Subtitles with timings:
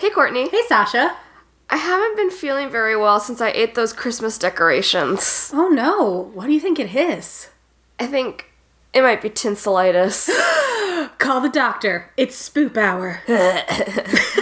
[0.00, 0.48] Hey, Courtney.
[0.48, 1.14] Hey, Sasha.
[1.68, 5.50] I haven't been feeling very well since I ate those Christmas decorations.
[5.52, 7.50] Oh no, what do you think it is?
[7.98, 8.46] I think
[8.94, 10.30] it might be tinselitis.
[11.18, 12.10] Call the doctor.
[12.16, 13.20] It's spoop hour.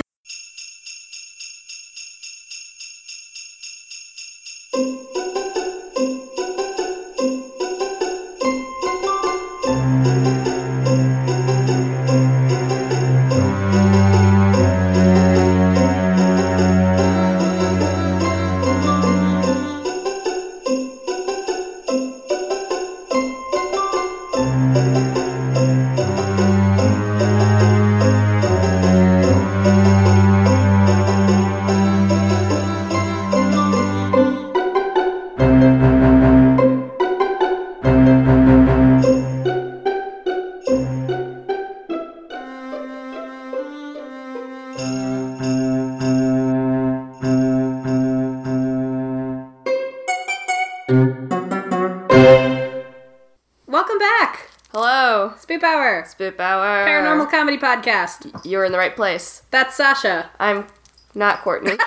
[57.59, 58.45] podcast.
[58.45, 59.43] You're in the right place.
[59.51, 60.31] That's Sasha.
[60.41, 60.67] I'm
[61.15, 61.73] not Courtney.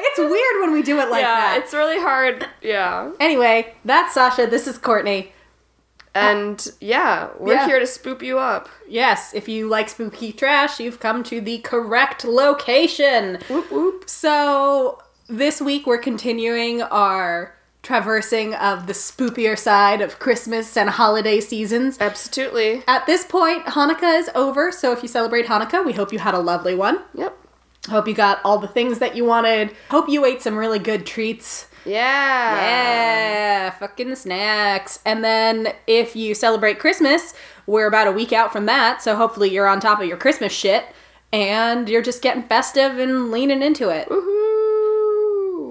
[0.00, 1.60] It's weird when we do it like yeah, that.
[1.62, 2.46] it's really hard.
[2.60, 3.12] Yeah.
[3.20, 4.46] Anyway, that's Sasha.
[4.46, 5.32] This is Courtney.
[6.14, 7.66] And yeah, we're Yeah.
[7.66, 8.68] here to spoop you up.
[8.88, 13.38] Yes, if you like spooky trash, you've come to the correct location.
[13.48, 14.08] Whoop whoop.
[14.08, 17.54] So, this week we're continuing our
[17.88, 21.96] traversing of the spoopier side of Christmas and holiday seasons.
[21.98, 22.82] Absolutely.
[22.86, 26.34] At this point, Hanukkah is over, so if you celebrate Hanukkah, we hope you had
[26.34, 27.00] a lovely one.
[27.14, 27.34] Yep.
[27.88, 29.74] Hope you got all the things that you wanted.
[29.88, 31.68] Hope you ate some really good treats.
[31.86, 32.60] Yeah.
[32.60, 34.98] Yeah, fucking snacks.
[35.06, 37.32] And then if you celebrate Christmas,
[37.66, 40.52] we're about a week out from that, so hopefully you're on top of your Christmas
[40.52, 40.84] shit
[41.32, 44.10] and you're just getting festive and leaning into it.
[44.10, 44.67] Woohoo.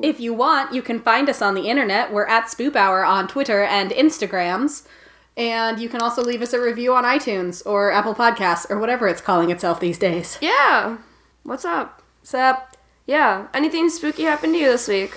[0.04, 2.12] If you want, you can find us on the internet.
[2.12, 4.88] We're at Spoop Hour on Twitter and Instagrams.
[5.36, 9.08] And you can also leave us a review on iTunes or Apple Podcasts or whatever
[9.08, 10.38] it's calling itself these days.
[10.42, 10.98] Yeah.
[11.44, 12.02] What's up?
[12.24, 12.58] So,
[13.06, 13.48] Yeah.
[13.54, 15.16] Anything spooky happened to you this week?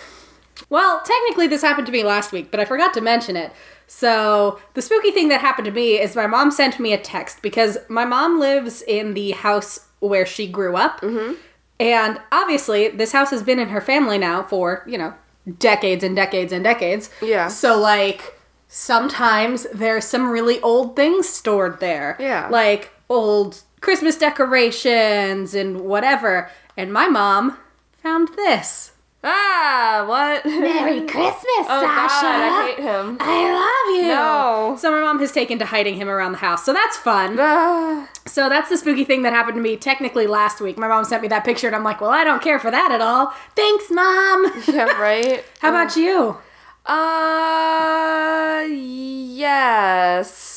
[0.69, 3.53] well, technically this happened to me last week, but I forgot to mention it.
[3.87, 7.43] So, the spooky thing that happened to me is my mom sent me a text
[7.43, 11.01] because my mom lives in the house where she grew up.
[11.01, 11.35] Mm-hmm.
[11.81, 15.15] And obviously, this house has been in her family now for, you know,
[15.59, 17.11] decades and decades and decades.
[17.23, 17.49] Yeah.
[17.49, 22.17] So, like, sometimes there's some really old things stored there.
[22.21, 22.49] Yeah.
[22.49, 26.51] Like old Christmas decorations and whatever.
[26.77, 27.59] And my mom
[28.03, 28.93] found this.
[29.23, 30.47] Ah, what?
[30.47, 33.19] Merry Christmas, oh God, I hate him.
[33.21, 34.09] I love you.
[34.09, 34.77] No.
[34.79, 36.65] So my mom has taken to hiding him around the house.
[36.65, 37.37] So that's fun.
[37.39, 38.09] Ah.
[38.27, 40.79] So that's the spooky thing that happened to me technically last week.
[40.79, 42.91] My mom sent me that picture and I'm like, well, I don't care for that
[42.91, 43.35] at all.
[43.55, 44.63] Thanks, mom.
[44.69, 45.45] yeah, right.
[45.59, 46.39] How about you?
[46.87, 48.65] Uh,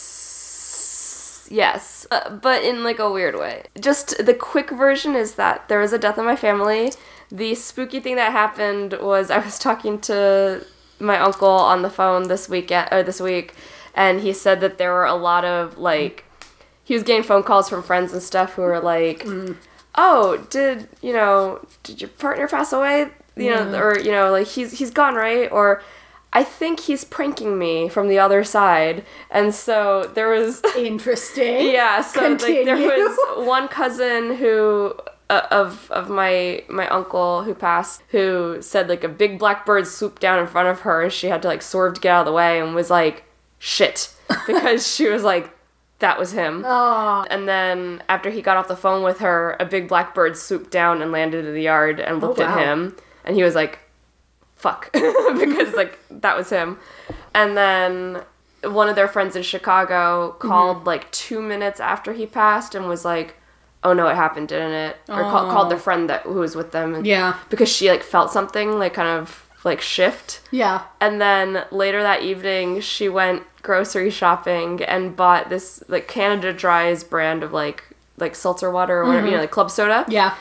[0.03, 1.47] yes.
[1.51, 2.07] Yes.
[2.11, 3.63] Uh, but in like a weird way.
[3.77, 6.93] Just the quick version is that there was a death in my family.
[7.33, 10.63] The spooky thing that happened was I was talking to
[10.99, 13.53] my uncle on the phone this weekend or this week
[13.95, 16.25] and he said that there were a lot of like
[16.83, 19.53] he was getting phone calls from friends and stuff who were like mm-hmm.
[19.95, 23.09] oh did you know did your partner pass away?
[23.35, 25.51] You know or you know like he's he's gone right?
[25.51, 25.81] Or
[26.35, 29.03] i think he's pranking me from the other side.
[29.29, 31.67] And so there was Interesting.
[31.71, 34.95] yeah so like there was one cousin who
[35.33, 39.87] Uh, of of my my uncle who passed who said like a big black bird
[39.87, 42.21] swooped down in front of her and she had to like swerve to get out
[42.21, 43.23] of the way and was like
[43.57, 44.13] shit
[44.47, 45.49] because she was like
[45.99, 49.87] that was him and then after he got off the phone with her, a big
[49.87, 52.57] black bird swooped down and landed in the yard and oh, looked wow.
[52.57, 52.95] at him.
[53.25, 53.79] And he was like,
[54.55, 54.91] fuck.
[54.93, 56.77] because, like, that was him.
[57.33, 58.21] And then
[58.63, 60.87] one of their friends in Chicago called, mm-hmm.
[60.87, 63.35] like, two minutes after he passed and was like,
[63.83, 64.97] oh no, it happened, didn't it?
[65.09, 65.69] Or call, called oh.
[65.69, 66.95] their friend that who was with them.
[66.95, 67.37] and- Yeah.
[67.49, 70.41] Because she, like, felt something, like, kind of, like, shift.
[70.51, 70.83] Yeah.
[71.01, 77.03] And then later that evening, she went grocery shopping and bought this like Canada Dry's
[77.03, 77.83] brand of like
[78.17, 79.35] like seltzer water or whatever, you mm-hmm.
[79.37, 80.05] know, like club soda.
[80.07, 80.35] Yeah.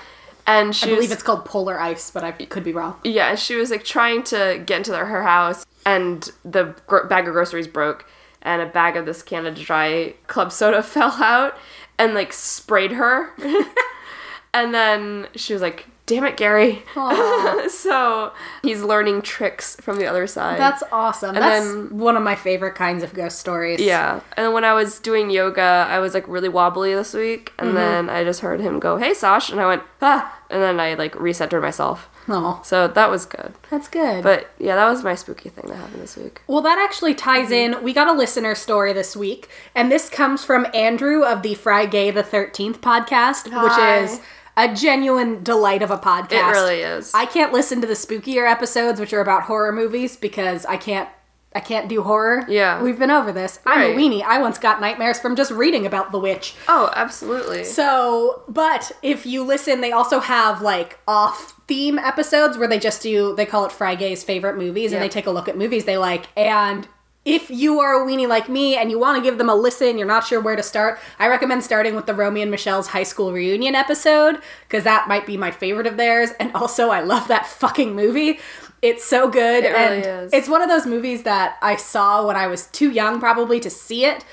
[0.47, 2.99] And she I believe was, it's called Polar Ice, but I could be wrong.
[3.05, 7.07] yeah, and she was like trying to get into their, her house, and the gro-
[7.07, 8.05] bag of groceries broke,
[8.43, 11.57] and a bag of this Canada Dry club soda fell out
[11.99, 13.31] and like sprayed her.
[14.55, 16.83] and then she was like damn it, Gary.
[17.71, 20.59] So he's learning tricks from the other side.
[20.59, 21.37] That's awesome.
[21.37, 23.81] And That's then- one of my favorite kinds of ghost stories.
[23.81, 24.21] yeah.
[24.37, 27.69] And then when I was doing yoga, I was like really wobbly this week, Mm-hmm.
[27.69, 30.81] and then I just heard him go, "Hey, Sash," and I went, "Ah," and then
[30.81, 32.09] I like recentered myself.
[32.29, 33.53] Oh, So that was good.
[33.71, 34.23] that's good.
[34.23, 36.41] But yeah, that was my spooky thing that happened this week.
[36.47, 37.75] Well, that actually ties Mm-hmm.
[37.79, 37.83] in.
[37.83, 42.11] We got a listener story this week, and this comes from Andrew of the Friday
[42.11, 43.63] the 13th podcast, Hi.
[43.65, 44.21] which is
[44.57, 46.33] a genuine delight of a podcast.
[46.51, 47.13] It really is.
[47.15, 51.09] I can't listen to the spookier episodes, which are about horror movies, because I can't.
[51.55, 52.45] I can't do horror.
[52.49, 52.83] Yeah.
[52.83, 53.59] We've been over this.
[53.67, 53.95] I'm Right.
[53.95, 54.23] a weenie.
[54.23, 56.55] I once got nightmares from just reading about the witch.
[56.69, 57.65] oh, absolutely.
[57.65, 63.03] So, but if you listen, they also have like off theme episodes where they just
[63.03, 65.97] do, they call it Friday's favorite movies and they take a look at movies they
[65.99, 66.27] like.
[66.37, 66.89] And
[67.25, 69.97] if you are a weenie like me and you want to give them a listen,
[69.97, 73.05] you're not sure where to start, I recommend starting with the Romy and Michelle's high
[73.05, 76.31] school reunion episode because that might be my favorite of theirs.
[76.41, 78.41] And also, I love that fucking movie.
[78.83, 79.65] It's so good.
[79.65, 80.33] It really and is.
[80.33, 83.71] it's one of those movies that I saw when I was too young, probably, to
[83.71, 84.25] see it.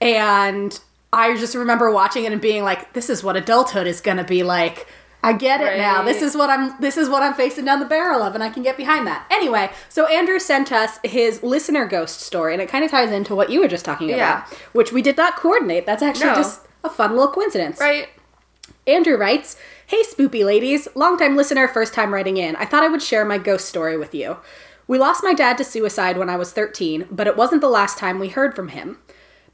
[0.00, 0.78] And
[1.12, 4.42] I just remember watching it and being like, this is what adulthood is gonna be
[4.42, 4.86] like.
[5.22, 6.02] I get it now.
[6.02, 8.50] This is what I'm this is what I'm facing down the barrel of, and I
[8.50, 9.26] can get behind that.
[9.30, 13.34] Anyway, so Andrew sent us his listener ghost story, and it kind of ties into
[13.34, 14.18] what you were just talking about.
[14.18, 14.58] Yeah.
[14.72, 15.86] Which we did not coordinate.
[15.86, 16.34] That's actually No.
[16.34, 17.80] just a fun little coincidence.
[17.80, 18.08] right?
[18.86, 22.56] Andrew writes, Hey spoopy ladies, longtime listener, first time writing in.
[22.56, 24.38] I thought I would share my ghost story with you.
[24.86, 27.98] We lost my dad to suicide when I was 13, but it wasn't the last
[27.98, 28.98] time we heard from him.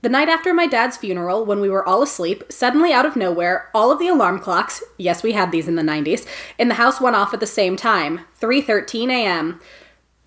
[0.02, 3.70] The night after my dad's funeral, when we were all asleep, suddenly out of nowhere,
[3.74, 6.24] all of the alarm clocks, yes, we had these in the 90s,
[6.60, 9.60] in the house went off at the same time, 3:13 a.m.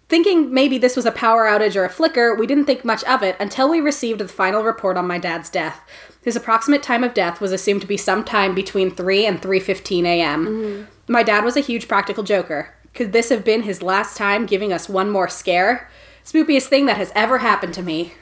[0.09, 3.23] Thinking maybe this was a power outage or a flicker, we didn't think much of
[3.23, 5.79] it until we received the final report on my dad's death.
[6.23, 10.87] His approximate time of death was assumed to be sometime between 3 and 3:15 a.m.
[11.07, 12.73] My dad was a huge practical joker.
[12.93, 15.89] Could this have been his last time giving us one more scare?
[16.23, 18.13] Spoopiest thing that has ever happened to me.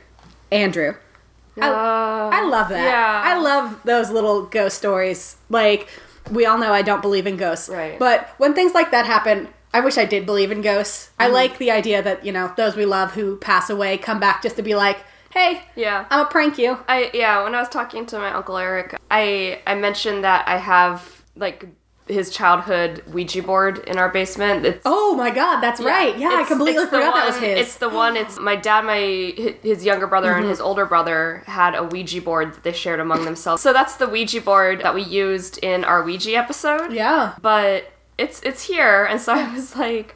[0.52, 0.96] Andrew.
[1.62, 2.84] I, Uh, I love that.
[2.84, 3.22] yeah.
[3.26, 5.36] I love those little ghost stories.
[5.50, 5.88] Like,
[6.32, 7.70] we all know I don't believe in ghosts.
[7.70, 8.00] Right.
[8.00, 11.12] But when things like that happen, I wish I did believe in ghosts.
[11.20, 11.34] I Mm-hmm.
[11.34, 14.56] like the idea that, you know, those we love who pass away come back just
[14.56, 15.00] to be like,
[15.34, 16.06] hey, yeah.
[16.10, 16.78] I'm gonna prank you.
[16.88, 20.58] I yeah, when I was talking to my uncle Eric, I I mentioned that I
[20.58, 21.66] have like
[22.08, 24.66] his childhood Ouija board in our basement.
[24.66, 26.18] It's Oh my god, that's right.
[26.18, 27.60] Yeah, I completely forgot that was his.
[27.68, 28.18] It's the one.
[28.18, 28.98] It's my dad, my
[29.62, 30.42] his younger brother, Mm-hmm.
[30.42, 33.62] and his older brother had a Ouija board that they shared among themselves.
[33.62, 36.92] So that's the Ouija board that we used in our Ouija episode.
[36.92, 37.36] yeah.
[37.42, 40.16] But it's it's here, and so I was like.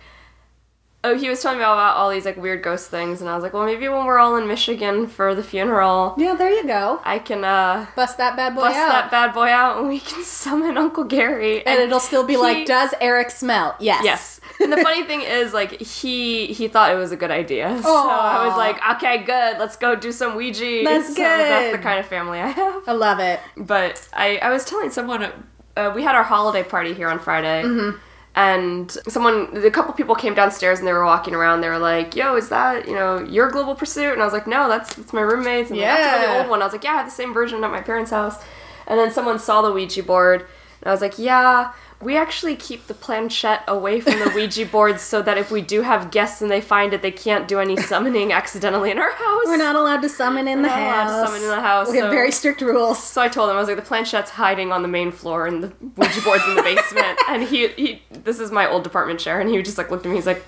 [1.05, 3.35] Oh, he was telling me all about all these like weird ghost things, and I
[3.35, 6.65] was like, well, maybe when we're all in Michigan for the funeral, Yeah, there you
[6.65, 6.99] go.
[7.03, 8.89] I can uh Bust that bad boy bust out.
[8.89, 11.65] that bad boy out and we can summon Uncle Gary.
[11.65, 13.75] and it'll still be he- like, does Eric smell?
[13.79, 14.03] Yes.
[14.03, 14.41] Yes.
[14.59, 17.77] And the funny thing is, like, he he thought it was a good idea.
[17.83, 18.41] So Aw.
[18.41, 20.81] I was like, okay, good, let's go do some Ouija.
[20.85, 22.83] That's so That's the kind of family I have.
[22.87, 23.39] I love it.
[23.57, 25.29] But I, I was telling someone,
[25.75, 27.63] uh, we had our holiday party here on Friday.
[27.63, 27.97] Mm-hmm.
[28.35, 31.61] And someone, a couple people came downstairs and they were walking around.
[31.61, 34.45] They were like, "Yo, is that you know your Global Pursuit?" And I was like,
[34.45, 36.61] "No, that's that's my roommate's." And yeah, that's a really old one.
[36.61, 38.43] I was like, "Yeah, I have the same version at my parents' house."
[38.87, 40.41] And then someone saw the Ouija board,
[40.81, 41.71] and I was like, "Yeah,
[42.05, 45.81] we actually keep the planchette away from the Ouija boards so that if we do
[45.81, 49.45] have guests and they find it, they can't do any summoning accidentally in our house."
[49.47, 51.21] We're not allowed to summon in the not allowed house.
[51.21, 53.01] to summon in the house, We have very strict rules.
[53.03, 55.63] So I told him I was like, the planchette's hiding on the main floor, and
[55.63, 57.19] the Ouija board's in the basement.
[57.27, 60.09] and he, he, this is my old department chair, and he just like looked at
[60.09, 60.15] me.
[60.15, 60.43] He's like,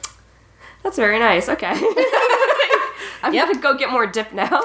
[0.83, 1.49] "That's very nice.
[1.49, 1.71] Okay,
[3.23, 3.47] I'm Yep.
[3.47, 4.47] gonna go get more dip now."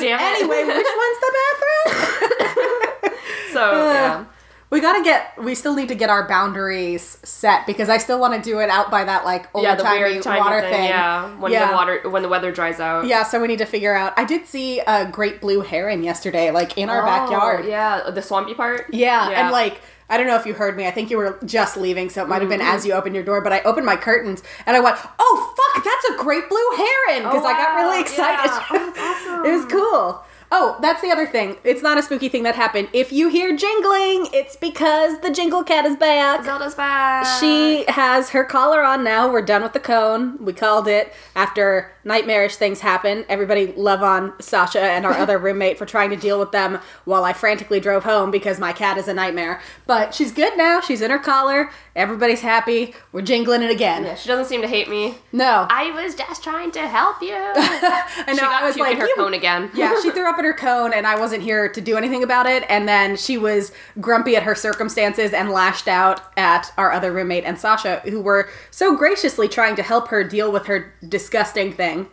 [0.00, 0.22] Damn it.
[0.22, 3.12] Anyway, which one's the bathroom?
[3.52, 4.24] so yeah, uh,
[4.70, 5.42] we gotta get.
[5.42, 8.68] We still need to get our boundaries set because I still want to do it
[8.68, 10.84] out by that like old yeah, timey water thing, thing.
[10.90, 11.68] Yeah, when Yeah.
[11.68, 13.06] the water, when the weather dries out.
[13.06, 14.12] Yeah, so we need to figure out.
[14.18, 17.64] I did see a great blue heron yesterday, like in our Oh, backyard.
[17.64, 18.86] Yeah, the swampy part.
[18.92, 19.40] Yeah, Yeah.
[19.44, 20.86] and like I don't know if you heard me.
[20.86, 22.76] I think you were just leaving, so it might have been Mm-hmm.
[22.76, 23.42] as you opened your door.
[23.42, 27.24] But I opened my curtains and I went, "Oh fuck, that's a great blue heron!"
[27.24, 28.50] Because I got really excited.
[28.50, 28.64] yeah.
[28.70, 29.44] Oh, awesome.
[29.50, 30.22] it was cool.
[30.50, 31.56] Oh, that's the other thing.
[31.62, 32.88] It's not a spooky thing that happened.
[32.94, 36.44] If you hear jingling, it's because the jingle cat is back.
[36.44, 37.26] Zelda's back.
[37.38, 39.30] She has her collar on now.
[39.30, 40.42] We're done with the cone.
[40.42, 43.26] We called it after nightmarish things happen.
[43.28, 47.24] Everybody love on Sasha and our other roommate for trying to deal with them while
[47.24, 49.60] I frantically drove home because my cat is a nightmare.
[49.86, 50.80] But she's good now.
[50.80, 51.70] She's in her collar.
[51.94, 52.94] Everybody's happy.
[53.12, 54.04] We're jingling it again.
[54.04, 55.16] Yeah, she doesn't seem to hate me.
[55.32, 55.66] No.
[55.68, 57.34] I was just trying to help you.
[57.34, 58.34] I know.
[58.34, 59.70] she got I was like, in her "You-" cone again.
[59.74, 62.64] yeah, she threw up her cone and I wasn't here to do anything about it.
[62.68, 67.44] And then she was grumpy at her circumstances and lashed out at our other roommate
[67.44, 72.08] and Sasha, who were so graciously trying to help her deal with her disgusting thing.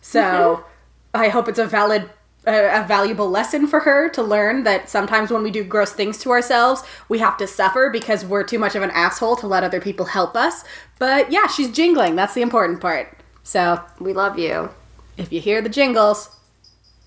[0.00, 0.62] So mm-hmm.
[1.14, 2.10] I hope it's a valid.
[2.46, 6.30] A valuable lesson for her to learn that sometimes when we do gross things to
[6.30, 9.82] ourselves, we have to suffer because we're too much of an asshole to let other
[9.82, 10.64] people help us.
[10.98, 12.16] But yeah, she's jingling.
[12.16, 13.18] That's the important part.
[13.42, 14.70] So We love you.
[15.18, 16.30] if you hear the jingles,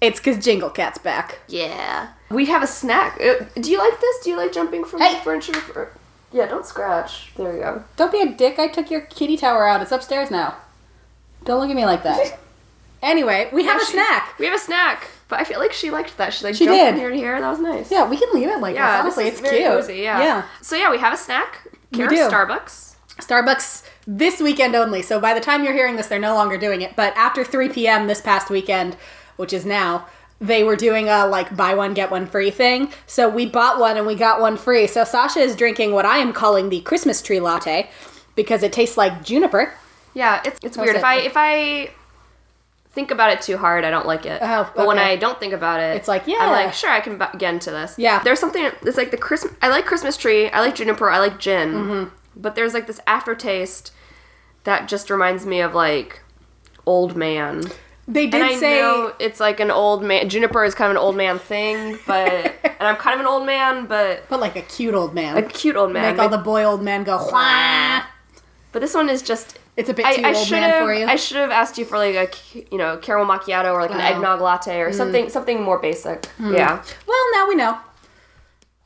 [0.01, 1.39] it's because Jingle Cat's back.
[1.47, 2.09] Yeah.
[2.29, 3.19] We have a snack.
[3.21, 4.23] Uh, Do you like this?
[4.23, 5.19] Do you like jumping from Hey!
[5.23, 5.53] furniture?
[5.53, 5.91] For...
[6.33, 7.31] Yeah, don't scratch.
[7.35, 7.83] There you go.
[7.97, 8.57] Don't be a dick.
[8.57, 9.81] I took your kitty tower out.
[9.81, 10.55] It's upstairs now.
[11.45, 12.39] Don't look at me like that.
[13.03, 14.39] anyway, we have Yeah, a she- snack.
[14.39, 15.07] We have a snack.
[15.27, 16.33] But I feel like she liked that.
[16.33, 16.89] She like She jumped did.
[16.91, 17.39] from here to here.
[17.39, 17.89] That was nice.
[17.91, 19.17] Yeah, we can leave it like Yeah, this.
[19.17, 19.63] Honestly, this it's cute.
[19.65, 19.95] cozy.
[19.97, 20.19] Yeah.
[20.19, 20.43] Yeah.
[20.61, 21.67] So yeah, we have a snack.
[21.91, 22.15] We do.
[22.15, 22.95] Starbucks.
[23.19, 25.01] Starbucks this weekend only.
[25.01, 26.95] So by the time you're hearing this, they're no longer doing it.
[26.95, 28.07] But after 3 p.m.
[28.07, 28.95] this past weekend,
[29.37, 30.07] which is now,
[30.39, 32.91] they were doing a like buy one get one free thing.
[33.05, 34.87] So we bought one and we got one free.
[34.87, 37.89] So Sasha is drinking what I am calling the Christmas tree latte
[38.35, 39.71] because it tastes like juniper.
[40.13, 40.95] Yeah, it's it's How's weird.
[40.95, 40.99] it?
[40.99, 41.91] If I if I
[42.91, 44.39] think about it too hard, I don't like it.
[44.41, 44.97] Oh, But when.
[44.99, 46.39] I don't think about it, It's like, yeah.
[46.41, 47.95] I'm like, sure, I can get into this.
[47.97, 48.21] Yeah.
[48.21, 48.69] There's something.
[48.81, 49.53] It's like the Christmas.
[49.61, 50.49] I like Christmas tree.
[50.49, 51.09] I like juniper.
[51.09, 51.71] I like gin.
[51.73, 52.15] Mm-hmm.
[52.35, 53.93] But there's like this aftertaste
[54.63, 56.21] that just reminds me of like
[56.85, 57.63] old man.
[58.07, 60.27] They did And I say know it's like an old man.
[60.27, 62.27] Juniper is kind of an old man thing, but
[62.63, 65.37] and I'm kind of an old man, but but like a cute old man.
[65.37, 66.11] a cute old man.
[66.15, 68.01] Make all the boy old men go wah.
[68.71, 70.83] but this one is just It's a bit I, too I old should man have
[70.83, 71.05] for you.
[71.05, 72.29] I should have asked you for like a
[72.71, 76.27] you know caramel macchiato or like an eggnog latte or something something more basic.
[76.39, 76.83] Yeah.
[77.07, 77.77] well, now we know.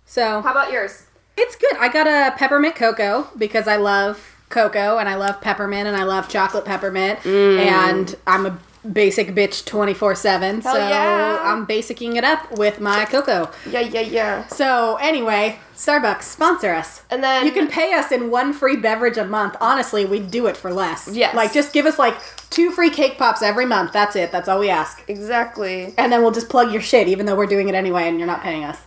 [0.06, 1.04] So How about yours?
[1.38, 1.76] It's good.
[1.80, 6.04] I got a peppermint cocoa because I love cocoa and I love peppermint and I
[6.04, 7.60] love chocolate peppermint Mm.
[7.60, 8.58] and I'm a
[8.92, 10.64] basic bitch 24/7.
[10.64, 11.40] So yeah.
[11.42, 13.50] I'm basicing it up with my cocoa.
[13.70, 14.48] Yeah, yeah, yeah.
[14.48, 17.02] So anyway, Starbucks sponsor us.
[17.10, 19.56] And then You can pay us in one free beverage a month.
[19.60, 21.10] Honestly, we'd do it for less.
[21.12, 21.36] Yes.
[21.36, 22.16] Like just give us like
[22.50, 23.92] two free cake pops every month.
[23.92, 24.32] That's it.
[24.32, 25.04] That's all we ask.
[25.08, 25.94] exactly.
[25.98, 28.28] And then we'll just plug your shit even though we're doing it anyway and you're
[28.28, 28.80] not paying us.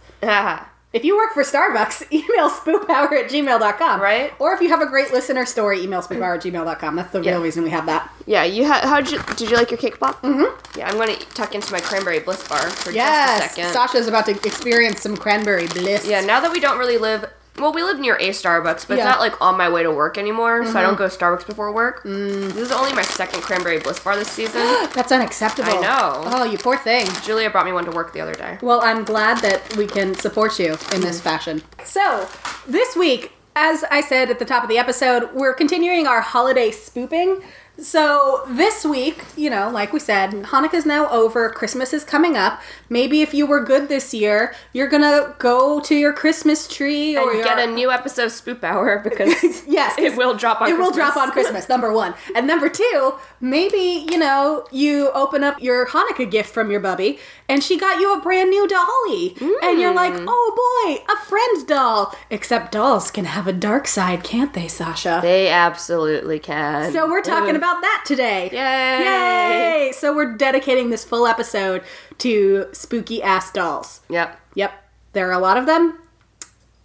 [0.92, 4.00] If you work for Starbucks, email spoophour at gmail.com.
[4.00, 4.32] Right.
[4.38, 6.96] Or if you have a great listener story, email spoophour at gmail.com.
[6.96, 7.32] That's the Yeah.
[7.32, 8.10] real reason we have that.
[8.26, 10.22] yeah, you had how did you did you like your cake pop?
[10.22, 10.78] Mm-hmm.
[10.78, 13.40] Yeah, I'm gonna tuck into my cranberry bliss bar for Yes.
[13.40, 13.72] just a second.
[13.74, 16.06] Sasha's about to experience some cranberry bliss.
[16.06, 17.24] Yeah, now that we don't really live
[17.60, 19.04] well, we live near a Starbucks, but Yeah.
[19.04, 20.98] it's not like on my way to work anymore, so I don't mm-hmm.
[20.98, 22.02] go to Starbucks before work.
[22.04, 22.52] Mm.
[22.52, 24.60] This is only my second cranberry bliss bar this season.
[24.94, 25.72] That's unacceptable.
[25.72, 26.22] I know.
[26.26, 27.06] Oh, you poor thing.
[27.24, 28.58] Julia brought me one to work the other day.
[28.62, 31.24] Well, I'm glad that we can support you in this mm.
[31.24, 31.62] fashion.
[31.84, 32.28] So,
[32.66, 36.70] this week, as I said at the top of the episode, we're continuing our holiday
[36.70, 37.42] spooping.
[37.80, 42.60] So, this week, you know, like we said, Hanukkah's now over, Christmas is coming up.
[42.90, 47.32] Maybe if you were good this year, you're gonna go to your Christmas tree or
[47.32, 50.72] your- get a new episode of Spoop Hour because yes, it will drop on it
[50.72, 50.96] will Christmas.
[50.96, 52.14] drop on Christmas, number one.
[52.34, 57.20] And number two, maybe, you know, you open up your Hanukkah gift from your bubby
[57.48, 59.36] and she got you a brand new dolly.
[59.62, 60.24] And you're like, Mm.
[60.28, 62.12] oh boy, a friend doll.
[62.28, 65.20] Except dolls can have a dark side, can't they, Sasha?
[65.22, 66.92] They absolutely can.
[66.92, 68.48] so we're talking about that today.
[68.52, 69.86] Yay!
[69.86, 69.92] Yay!
[69.92, 71.82] So we're dedicating this full episode
[72.18, 74.00] to spooky ass dolls.
[74.08, 74.38] Yep.
[74.54, 74.72] Yep,
[75.12, 75.98] there are a lot of them.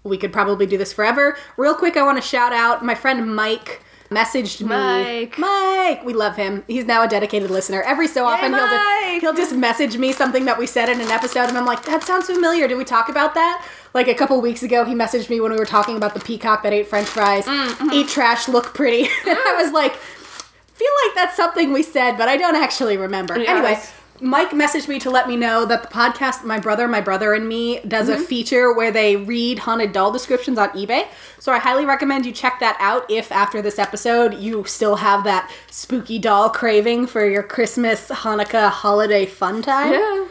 [0.04, 1.38] We could probably do this forever.
[1.58, 3.82] Real quick, I want to shout out my friend Mike.
[4.12, 5.40] Messaged me, Mike.
[5.40, 6.04] Mike.
[6.06, 6.64] We love him.
[6.68, 7.82] He's now a dedicated listener.
[7.82, 11.08] Every so often, he'll just he'll just message me something that we said in an
[11.10, 12.68] episode, and I'm like, "That sounds familiar.
[12.68, 15.58] Did we talk about that?" Like a couple weeks ago, he messaged me when we
[15.58, 17.90] were talking about the peacock that ate French fries, Mm-hmm.
[17.92, 19.04] eat trash, look pretty.
[19.04, 19.96] and I was like,
[20.74, 23.38] feel like that's something we said, but I don't actually remember.
[23.38, 23.50] Yes.
[23.50, 23.82] Anyway,
[24.22, 27.48] Mike messaged me to let me know that the podcast My Brother, My Brother and
[27.48, 28.24] Me does Mm-hmm.
[28.24, 31.08] a feature where they read haunted doll descriptions on eBay.
[31.40, 35.24] So I highly recommend you check that out if after this episode you still have
[35.26, 39.94] that spooky doll craving for your Christmas, Hanukkah holiday fun time.
[39.94, 40.28] Yeah.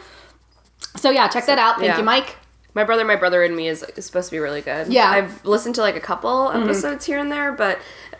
[0.95, 1.75] So yeah, check that out.
[1.75, 1.97] Thank yeah.
[1.97, 2.37] you, Mike.
[2.75, 4.91] My brother, my brother, and me is, is supposed to be really good.
[4.91, 5.05] Yeah.
[5.15, 5.31] Mm-hmm.
[5.31, 7.79] I've listened to like a couple episodes here and there, but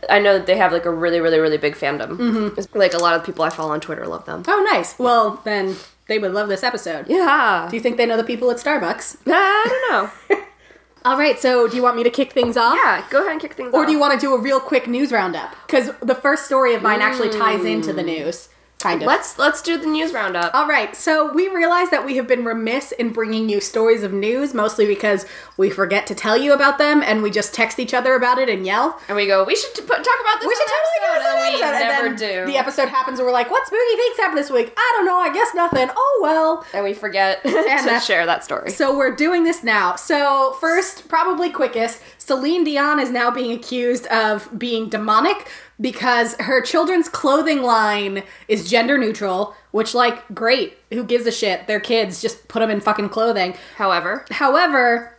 [0.09, 2.17] I know that they have like a really, really, really big fandom.
[2.17, 2.77] Mm-hmm.
[2.77, 4.43] Like a lot of people I follow on Twitter love them.
[4.47, 4.97] Oh, nice.
[4.99, 5.75] Well, then
[6.07, 7.07] they would love this episode.
[7.07, 7.67] Yeah.
[7.69, 9.17] Do you think they know the people at Starbucks?
[9.27, 10.39] I don't know.
[11.05, 12.77] All right, so do you want me to kick things off?
[12.81, 13.83] yeah, go ahead and kick things Or off.
[13.83, 15.53] Or do you want to do a real quick news roundup?
[15.67, 18.47] Because the first story of mine actually ties into the news.
[18.83, 19.07] Kind of.
[19.07, 20.53] Let's let's do the news roundup.
[20.53, 24.13] All right, so we realize that we have been remiss in bringing you stories of
[24.13, 25.25] news, mostly because
[25.57, 28.49] we forget to tell you about them and we just text each other about it
[28.49, 28.99] and yell.
[29.07, 30.47] And we go, we should put, talk about this.
[30.47, 31.65] We should totally do this episode, and an episode.
[31.65, 32.51] We And never then do.
[32.51, 34.73] the episode happens and we're like, what spooky things happened this week?
[34.77, 35.89] I don't know, I guess nothing.
[35.95, 36.65] Oh well.
[36.73, 38.71] and we forget to share that story.
[38.71, 39.95] So we're doing this now.
[39.95, 45.47] So first, probably quickest, Celine Dion is now being accused of being demonic
[45.81, 51.67] because her children's clothing line is gender neutral, which like great, who gives a shit?
[51.67, 53.55] They're kids, just put them in fucking clothing.
[53.75, 55.15] However, However,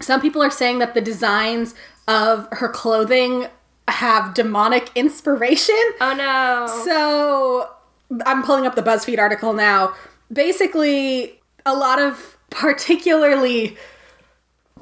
[0.00, 1.74] some people are saying that the designs
[2.06, 3.46] of her clothing
[3.88, 5.74] have demonic inspiration.
[6.00, 6.66] oh no.
[6.84, 7.70] So
[8.26, 9.94] I'm pulling up the BuzzFeed article now.
[10.32, 13.76] Basically, a lot of particularly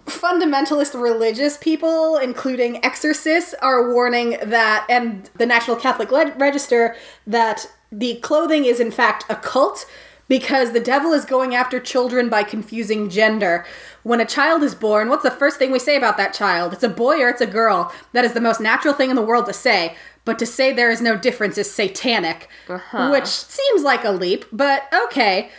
[0.06, 8.16] fundamentalist religious people, including exorcists, are warning that, and the National Catholic Register, that the
[8.16, 9.86] clothing is in fact a cult
[10.28, 13.66] because the devil is going after children by confusing gender.
[14.02, 16.72] When a child is born, what's the first thing we say about that child?
[16.72, 17.92] It's a boy or it's a girl.
[18.12, 19.94] That is the most natural thing in the world to say.
[20.24, 23.10] But to say there is no difference is satanic, uh-huh.
[23.10, 25.50] which seems like a leap, but okay.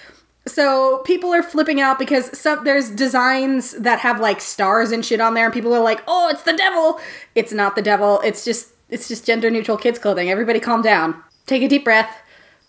[0.45, 5.21] So people are flipping out because some there's designs that have like stars and shit
[5.21, 6.99] on there, and people are like, "Oh, it's the devil."
[7.33, 8.19] It's not the devil.
[8.25, 10.29] It's just it's just gender neutral kids clothing.
[10.29, 11.23] Everybody, calm down.
[11.45, 12.13] Take a deep breath.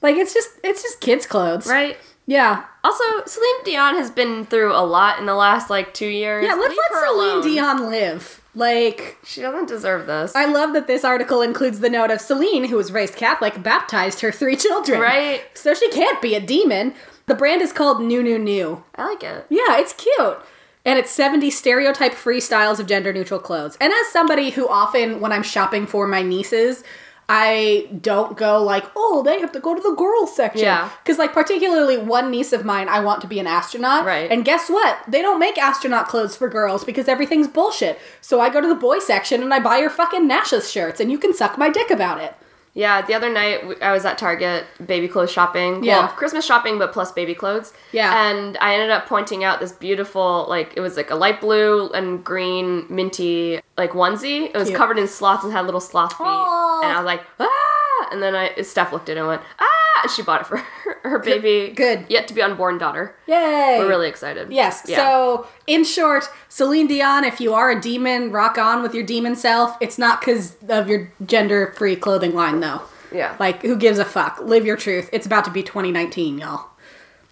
[0.02, 1.66] Like it's just it's just kids clothes.
[1.66, 1.97] right.
[2.26, 2.64] Yeah.
[2.83, 6.45] Also, Celine Dion has been through a lot in the last like two years.
[6.47, 6.54] Yeah.
[6.54, 7.43] Let's Leave let Celine alone.
[7.43, 8.40] Dion live.
[8.54, 10.35] Like She doesn't deserve this.
[10.35, 14.21] I love that this article includes the note of Celine, who was raised Catholic, baptized
[14.21, 15.00] her three children.
[15.00, 15.43] Right.
[15.54, 16.95] So she can't be a demon.
[17.26, 18.85] The brand is called New New New.
[18.95, 19.47] I like it.
[19.49, 20.38] Yeah, it's cute.
[20.85, 23.78] And it's 70 stereotype free styles of gender neutral clothes.
[23.81, 26.85] And as somebody who often, when I'm shopping for my nieces,
[27.26, 30.66] I don't go like, oh, they have to go to the girls section.
[30.66, 30.90] Yeah.
[31.02, 34.04] Because, like, particularly one niece of mine, I want to be an astronaut.
[34.04, 34.31] Right.
[34.31, 34.99] And guess what?
[35.09, 37.99] They don't make astronaut clothes for girls because everything's bullshit.
[38.21, 41.11] So I go to the boy section and I buy your fucking NASA shirts, and
[41.11, 42.35] you can suck my dick about it.
[42.75, 45.85] Yeah, the other night I was at Target baby clothes shopping.
[45.85, 46.00] Yeah.
[46.00, 47.73] Well, Christmas shopping, but plus baby clothes.
[47.93, 48.28] Yeah.
[48.28, 51.88] And I ended up pointing out this beautiful, like, it was like a light blue
[51.90, 54.47] and green minty, like, onesie.
[54.47, 54.76] It was Cute.
[54.76, 56.26] covered in sloths and had little sloth feet.
[56.26, 56.83] Aw.
[56.83, 57.83] And I was like, ah!
[58.12, 59.66] And then I, Steph looked at it and went, ah!
[60.02, 62.04] And she bought it for her, her baby, good.
[62.08, 63.14] yet to be unborn daughter.
[63.26, 63.76] Yay!
[63.78, 64.52] We're really excited.
[64.52, 64.82] Yes.
[64.87, 64.96] Yeah.
[64.96, 69.37] So, in short, Celine Dion, if you are a demon, rock on with your demon
[69.37, 69.76] self.
[69.80, 72.82] It's not because of your gender free clothing line, though.
[73.12, 73.37] Yeah.
[73.38, 74.40] Like, who gives a fuck?
[74.40, 75.08] Live your truth.
[75.12, 76.69] It's about to be 2019, y'all.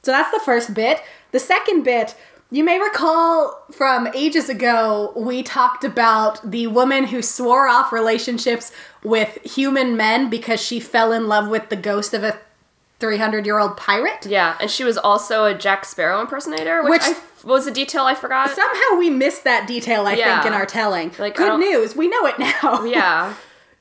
[0.02, 1.00] So, that's the first bit.
[1.32, 2.14] The second bit,
[2.52, 8.70] you may recall from ages ago, we talked about the woman who swore off relationships
[9.02, 12.38] with human men because she fell in love with the ghost of a
[13.00, 14.26] 300 year old pirate.
[14.26, 17.70] Yeah, and she was also a Jack Sparrow impersonator, which, Which- I f- was a
[17.72, 18.50] detail I forgot.
[18.50, 20.36] Somehow we missed that detail, I Yeah.
[20.42, 21.10] think, in our telling.
[21.18, 22.84] Like, Good news, we know it now.
[22.84, 23.34] yeah,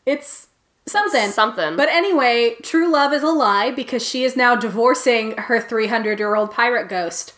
[0.05, 0.47] It's
[0.87, 1.29] something.
[1.29, 1.75] something.
[1.75, 6.33] But anyway, true love is a lie because she is now divorcing her 300 year
[6.35, 7.33] old pirate ghost.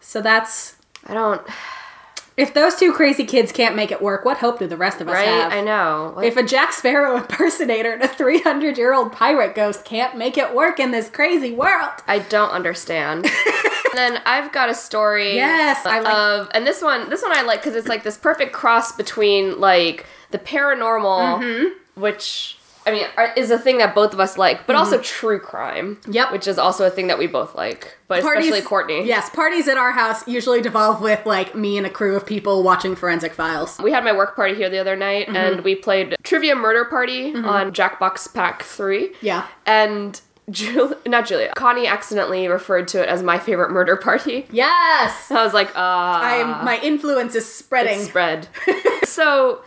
[0.00, 0.73] So that's.
[1.06, 1.42] I don't.
[2.36, 5.06] If those two crazy kids can't make it work, what hope do the rest of
[5.08, 5.28] us Right?
[5.28, 5.52] have?
[5.52, 6.14] I know.
[6.16, 10.36] Like, If a Jack Sparrow impersonator and a 300 year old pirate ghost can't make
[10.36, 11.92] it work in this crazy world.
[12.08, 13.24] I don't understand.
[13.86, 15.36] and then I've got a story.
[15.36, 18.18] Yes, I like- of, and this one, this one I like because it's like this
[18.18, 22.00] perfect cross between like the paranormal, Mm-hmm.
[22.00, 25.96] which I mean is a thing that both of us like, but also true crime.
[25.96, 26.12] Mm-hmm.
[26.12, 26.32] Yep.
[26.32, 29.06] which is also a thing that we both like, but especially Courtney.
[29.06, 32.62] Yes, parties at our house usually devolve with like me and a crew of people
[32.62, 33.78] watching forensic files.
[33.78, 35.36] We had my work party here the other night, Mm-hmm.
[35.36, 39.12] and we played Trivia Murder Party on Jackbox Pack Three.
[39.20, 39.46] Yeah.
[39.66, 40.20] and.
[40.50, 41.52] Julia, not Julia.
[41.56, 44.46] Connie accidentally referred to it as my favorite murder party.
[44.52, 45.30] Yes.
[45.30, 46.20] I was like, ah.
[46.22, 47.98] I'm my influence is spreading.
[48.00, 48.46] spread.
[49.04, 49.62] so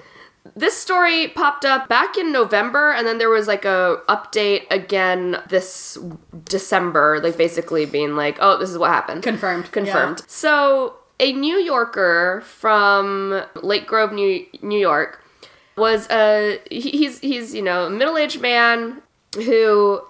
[0.58, 5.38] this story popped up back in November and then there was like a update again
[5.50, 5.98] this
[6.46, 9.22] December like basically being like oh this is what happened.
[9.24, 9.72] Confirmed.
[9.72, 10.24] confirmed.
[10.28, 15.24] So a New Yorker from Lake Grove New New York
[15.76, 19.02] was a he- he's he's you know a middle-aged man
[19.36, 20.02] who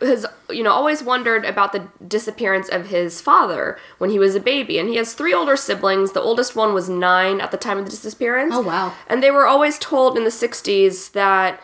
[0.00, 4.40] has you know always wondered about the disappearance of his father when he was a
[4.40, 7.78] baby and he has three older siblings the oldest one was 9 at the time
[7.78, 8.94] of the disappearance Oh, wow.
[9.08, 11.60] and they were always told in the 60s that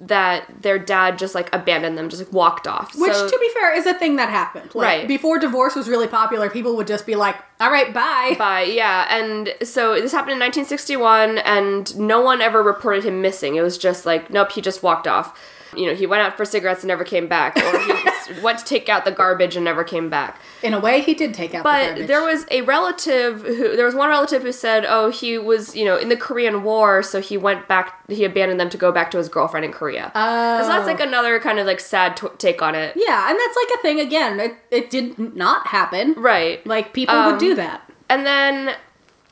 [0.00, 3.48] that their dad just like abandoned them just like walked off Which, so, to be
[3.50, 4.74] fair, is a thing that happened.
[4.74, 5.08] Like, Right.
[5.08, 9.06] Before divorce was really popular, people would just be like, "All right, bye." Bye, yeah,
[9.08, 13.54] and so this happened in 1961, and no one ever reported him missing.
[13.54, 15.38] It was just like, nope, he just walked off.
[15.76, 18.64] You know, he went out for cigarettes and never came back, or he went to
[18.64, 20.40] take out the garbage and never came back.
[20.62, 22.06] In a way, he did take out the But garbage.
[22.06, 25.84] there was a relative who there was one relative who said, "Oh, he was, you
[25.84, 29.10] know, in the Korean War, so he went back he abandoned them to go back
[29.12, 30.62] to his girlfriend in Korea." Oh.
[30.62, 32.94] So that's like another kind of like sad t- take on it.
[32.96, 34.40] yeah, and that's like a thing again.
[34.40, 36.14] It, it did not happen.
[36.16, 36.64] Right.
[36.66, 37.82] Like people Um, would do that.
[38.08, 38.74] And then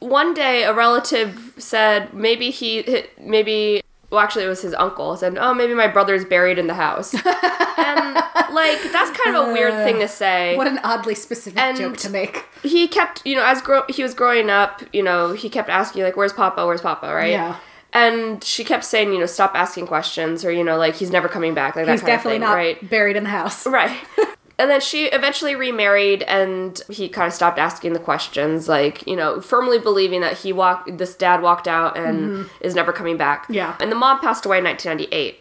[0.01, 5.37] one day a relative said maybe he maybe well actually it was his uncle said
[5.39, 8.15] oh maybe my brother's buried in the house and
[8.53, 11.97] like that's kind of a weird thing to say What an oddly specific and- joke
[11.99, 12.45] to make.
[12.63, 16.05] he kept you know as grow- he was growing up you know he kept asking
[16.05, 17.57] like where's papa where's papa right Yeah.
[17.93, 21.29] and she kept saying you know stop asking questions or you know like he's never
[21.29, 23.67] coming back like that He's kind of definitely thing, not right buried in the house.
[23.67, 23.97] Right.
[24.63, 29.17] and then she eventually remarried and he kind of stopped asking the questions, like, you
[29.17, 33.43] know, firmly believing that he walked, this dad walked out and is never coming back.
[33.45, 33.55] Mm-hmm.
[33.55, 33.77] Yeah.
[33.81, 35.41] And the mom passed away in 1998.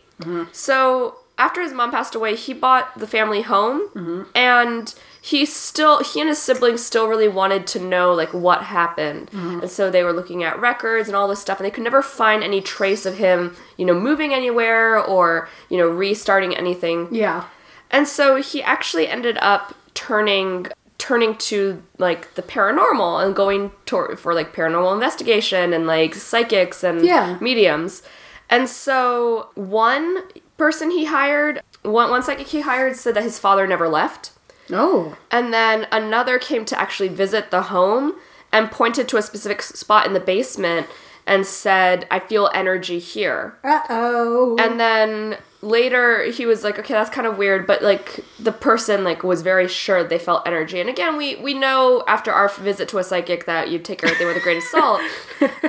[0.52, 4.22] So after his mom passed away, he bought the family home Mm-hmm.
[4.36, 9.30] and he still he and his siblings still really wanted to know like what happened
[9.32, 9.60] Mm-hmm.
[9.62, 12.02] and so they were looking at records and all this stuff and they could never
[12.02, 17.44] find any trace of him you know moving anywhere or you know restarting anything Yeah.
[17.92, 24.16] And so he actually ended up turning turning to like the paranormal and going to,
[24.16, 27.38] for like paranormal investigation and like psychics and Yeah.
[27.42, 28.04] mediums.
[28.52, 30.24] And so one
[30.58, 34.32] person he hired, one one psychic he hired said that his father never left.
[34.72, 35.18] Oh.
[35.32, 38.14] And then another came to actually visit the home
[38.54, 40.86] and pointed to a specific spot in the basement
[41.26, 44.56] and said, "I feel energy here." Uh oh.
[44.60, 49.04] And then later he was like, okay, that's kind of weird, but like the person
[49.04, 50.80] like was very sure they felt energy.
[50.80, 54.28] And again, we we know after our visit to a psychic that you take everything
[54.28, 55.02] with a grain of salt.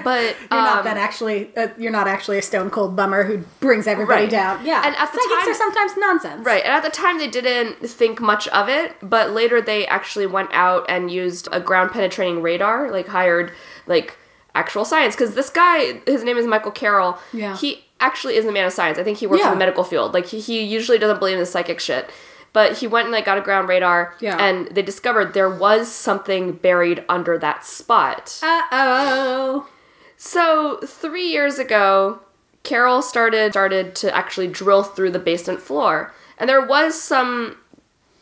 [0.05, 1.51] But You're not um, that actually.
[1.57, 4.31] Uh, you're not actually a stone cold bummer who brings everybody Right.
[4.31, 4.65] down.
[4.67, 6.45] Yeah, And at the psychics time- are sometimes nonsense.
[6.45, 10.27] Right, and at the time they didn't think much of it, but later they actually
[10.27, 13.53] went out and used a ground penetrating radar, like hired
[13.87, 14.17] like
[14.55, 17.19] actual science because this guy, his name is Michael Carroll.
[17.33, 17.57] Yeah.
[17.57, 18.99] He actually is a man of science.
[18.99, 19.49] I think he works Yeah.
[19.49, 20.13] in the medical field.
[20.13, 22.11] Like he, he usually doesn't believe in the psychic shit.
[22.53, 24.37] But he went and like got a ground radar Yeah.
[24.39, 28.39] and they discovered there was something buried under that spot.
[28.43, 29.69] Uh oh.
[30.19, 32.21] So three years ago,
[32.63, 37.57] Carroll started started to actually drill through the basement floor, and there was some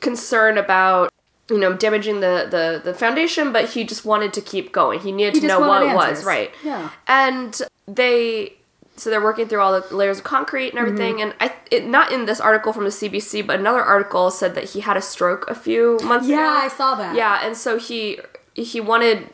[0.01, 1.13] concern about
[1.51, 5.01] you know damaging the the, the foundation, but he just wanted to keep going.
[5.01, 6.51] He needed He to know what it was, right?
[6.65, 6.91] Yeah.
[7.07, 8.55] And they
[9.01, 11.17] so they're working through all the layers of concrete and everything.
[11.17, 11.31] Mm-hmm.
[11.31, 14.65] And I it, not in this article from the CBC, but another article said that
[14.71, 16.37] he had a stroke a few months ago.
[16.37, 17.15] Yeah, I saw that.
[17.17, 18.21] Yeah, and so he
[18.55, 19.31] he wanted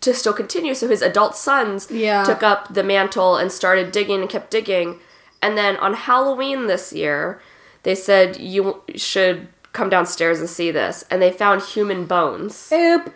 [0.00, 0.74] to still continue.
[0.74, 2.24] So his adult sons Yeah.
[2.24, 4.98] took up the mantle and started digging and kept digging.
[5.40, 7.40] And then on Halloween this year,
[7.84, 11.04] they said you should come downstairs and see this.
[11.10, 12.70] And they found human bones.
[12.72, 13.14] Oop.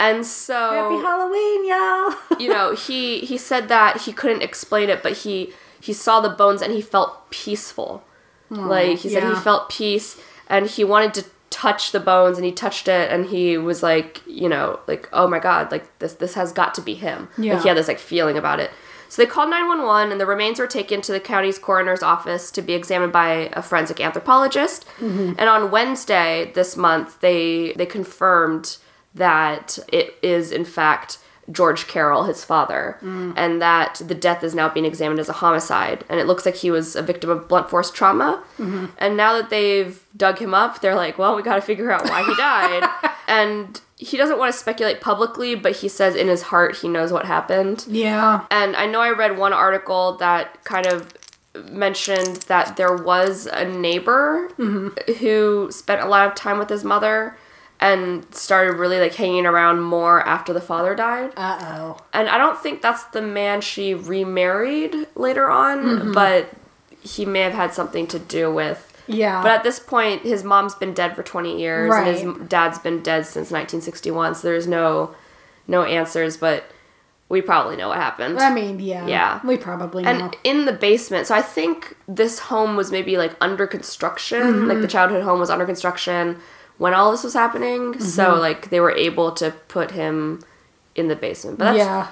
[0.00, 2.40] And so Happy Halloween, y'all.
[2.40, 6.28] you know, he he said that he couldn't explain it, but he he saw the
[6.28, 8.04] bones and he felt peaceful.
[8.50, 9.34] like he said yeah.
[9.34, 13.26] he felt peace and he wanted to touch the bones and he touched it and
[13.26, 16.80] he was like, you know, like oh my god, like this this has got to
[16.80, 17.28] be him.
[17.36, 17.54] Yeah.
[17.54, 18.70] Like he had this like feeling about it.
[19.08, 22.60] So they called 911 and the remains were taken to the county's coroner's office to
[22.60, 24.86] be examined by a forensic anthropologist.
[24.98, 25.32] Mm-hmm.
[25.38, 28.76] And on Wednesday this month, they they confirmed
[29.14, 31.18] that it is in fact
[31.50, 33.32] George Carroll, his father, mm.
[33.36, 36.04] and that the death is now being examined as a homicide.
[36.08, 38.42] And it looks like he was a victim of blunt force trauma.
[38.58, 38.86] Mm-hmm.
[38.98, 42.04] And now that they've dug him up, they're like, well, we got to figure out
[42.04, 42.88] why he died.
[43.28, 47.12] and he doesn't want to speculate publicly, but he says in his heart he knows
[47.12, 47.86] what happened.
[47.88, 48.44] yeah.
[48.50, 51.14] And I know I read one article that kind of
[51.70, 55.12] mentioned that there was a neighbor mm-hmm.
[55.14, 57.36] who spent a lot of time with his mother
[57.80, 61.32] and started really like hanging around more after the father died.
[61.36, 62.04] Uh oh.
[62.12, 66.50] And I don't think that's the man she remarried later on, but
[67.00, 68.84] he may have had something to do with.
[69.06, 69.40] Yeah.
[69.42, 73.00] But at this point, his mom's been dead for 20 years, and his dad's been
[73.02, 74.34] dead since 1961.
[74.34, 75.14] So there's no,
[75.66, 76.36] no answers.
[76.36, 76.64] But
[77.30, 78.38] we probably know what happened.
[78.38, 79.06] I mean, yeah.
[79.06, 79.40] Yeah.
[79.44, 80.10] We probably know.
[80.10, 84.66] and in the basement, so I think this home was maybe like under construction.
[84.66, 84.82] Like Mm-hmm.
[84.82, 86.38] the childhood home was under construction
[86.78, 87.98] when all this was happening.
[88.00, 88.40] So Mm-hmm.
[88.40, 90.42] like they were able to put him
[90.94, 91.58] in the basement.
[91.58, 92.08] But that's yeah.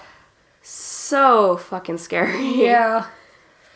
[0.63, 2.65] so fucking scary.
[2.65, 3.07] Yeah.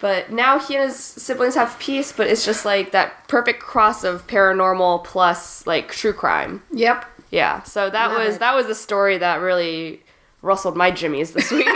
[0.00, 4.03] But now he and his siblings have peace, but it's just like that perfect cross
[4.03, 6.62] of paranormal plus like true crime.
[6.72, 7.05] Yep.
[7.31, 7.62] Yeah.
[7.64, 8.38] So that Love was it.
[8.40, 10.03] that was the story that really
[10.42, 11.68] rustled my jimmies this week.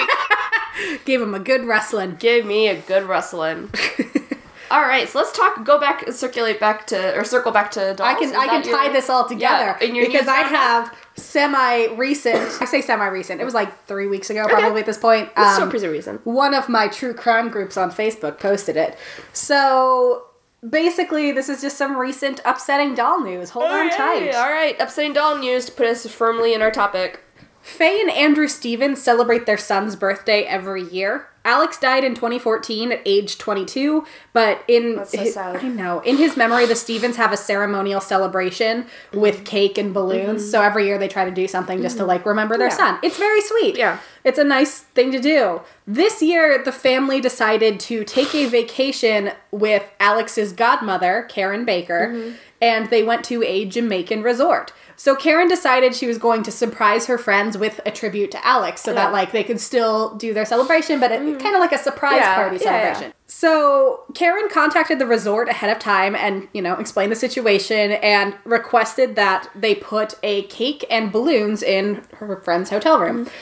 [1.05, 2.17] Gave him a good wrestling.
[2.19, 3.71] Give me a good rustling.
[4.75, 5.65] All right, so let's talk.
[5.65, 8.01] Go back, circulate back to, or circle back to dolls.
[8.01, 10.41] I can Is I can your- tie this all together Yeah, in your because I
[10.41, 12.61] have semi recent.
[12.61, 13.41] I say semi recent.
[13.41, 15.31] It was like three weeks ago, probably at this point.
[15.37, 16.19] Um, still pretty reason.
[16.25, 18.99] one of my true crime groups on Facebook posted it.
[19.33, 20.25] So
[20.69, 23.51] basically, this is just some recent upsetting doll news.
[23.51, 24.35] Hold on tight.
[24.35, 27.21] All right, upsetting doll news to put us firmly in our topic.
[27.63, 31.29] Faye and Andrew Stevens celebrate their son's birthday every year.
[31.45, 35.37] Alex died in 2014 at age 22, but in so his-.
[35.37, 40.51] I know in his memory, the Stevens have a ceremonial celebration with cake and balloons.
[40.51, 42.81] So every year they try to do something just to like remember their Mm-hmm.
[42.81, 42.91] Yeah.
[42.93, 42.99] son.
[43.03, 43.77] It's very sweet.
[43.77, 43.99] Yeah.
[44.25, 45.61] it's a nice thing to do.
[45.87, 52.37] This year, the family decided to take a vacation with Alex's godmother, Karen Baker, Mm-hmm.
[52.63, 54.73] and they went to a Jamaican resort.
[54.97, 58.83] So Karen decided she was going to surprise her friends with a tribute to Alex
[58.83, 61.39] so that like they could still do their celebration, but it mm-hmm.
[61.39, 62.93] kind of like a surprise Yeah, party yeah, yeah.
[62.93, 63.15] celebration.
[63.27, 68.35] So Karen contacted the resort ahead of time and, you know, explained the situation and
[68.45, 73.25] requested that they put a cake and balloons in her friend's hotel room.
[73.25, 73.35] Mm-hmm.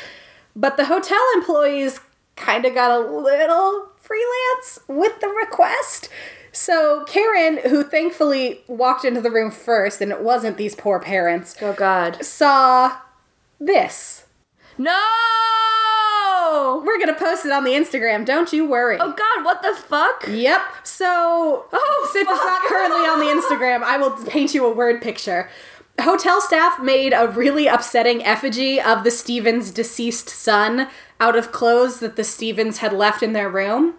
[0.57, 2.01] But the hotel employees
[2.37, 6.09] kind of got a little freelance with the request.
[6.53, 11.57] So Karen, who thankfully walked into the room first and it wasn't these poor parents,
[11.63, 12.23] Oh God.
[12.25, 12.99] saw
[13.59, 14.27] this.
[14.79, 14.99] No.
[16.85, 18.99] We're gonna post it on the Instagram, don't you worry.
[19.01, 20.25] Oh God, what the fuck?
[20.29, 20.61] Yep.
[20.85, 25.01] So, Oh, since it's not currently on the Instagram, I will paint you a word
[25.01, 25.49] picture.
[26.01, 30.89] Hotel staff made a really upsetting effigy of the Stevens' deceased son
[31.21, 33.95] out of clothes that the Stevens had left in their room.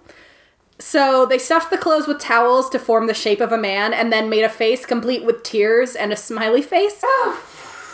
[0.80, 4.12] So they stuffed the clothes with towels to form the shape of a man and
[4.12, 7.04] then made a face complete with tears and a smiley face.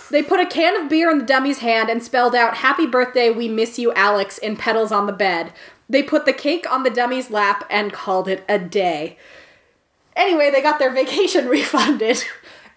[0.09, 3.29] They put a can of beer in the dummy's hand and spelled out, Happy birthday,
[3.29, 5.53] we miss you, Alex, in petals on the bed.
[5.87, 9.17] They put the cake on the dummy's lap and called it a day.
[10.15, 12.23] Anyway, they got their vacation refunded.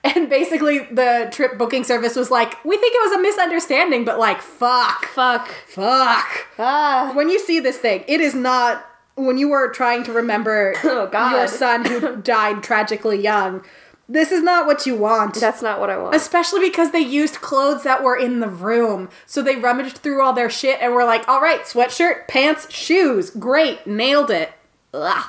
[0.04, 4.18] And basically, the trip booking service was like, We think it was a misunderstanding, but
[4.18, 5.06] like, fuck.
[5.06, 5.48] Fuck.
[5.68, 6.48] Fuck.
[6.58, 7.12] Ah.
[7.14, 11.06] When you see this thing, it is not when you were trying to remember Oh,
[11.06, 11.32] God.
[11.36, 13.64] your son who died tragically young.
[14.08, 15.36] This is not what you want.
[15.36, 16.14] That's not what I want.
[16.14, 19.08] Especially because they used clothes that were in the room.
[19.26, 23.30] So they rummaged through all their shit and were like, all right, sweatshirt, pants, shoes.
[23.30, 24.52] Great, nailed it.
[24.92, 25.24] Ugh.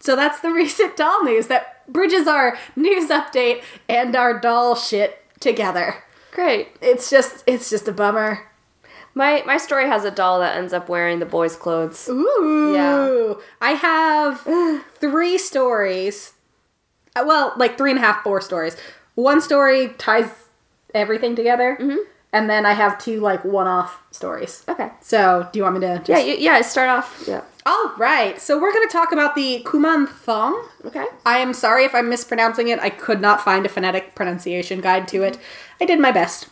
[0.00, 5.18] So that's the recent doll news that bridges our news update and our doll shit
[5.40, 6.04] together.
[6.30, 6.68] Great.
[6.80, 8.46] It's just it's just a bummer.
[9.14, 12.08] My my story has a doll that ends up wearing the boys' clothes.
[12.08, 12.72] Ooh.
[12.74, 13.34] Yeah.
[13.60, 14.40] I have
[15.00, 16.32] three stories.
[17.14, 18.76] Uh, Well, like three and a half, four stories.
[19.14, 20.30] One story ties
[20.94, 21.98] everything together, Mm-hmm.
[22.32, 24.64] and then I have two like one-off stories.
[24.68, 24.90] Okay.
[25.00, 25.98] So, do you want me to?
[25.98, 26.08] Just...
[26.08, 26.60] Yeah, you, yeah.
[26.62, 27.24] Start off.
[27.28, 27.42] Yeah.
[27.64, 28.40] All right.
[28.40, 30.66] So we're going to talk about the Kuman Thong.
[30.84, 31.04] Okay.
[31.24, 32.80] I am sorry if I'm mispronouncing it.
[32.80, 35.38] I could not find a phonetic pronunciation guide to it.
[35.80, 36.48] I did my best.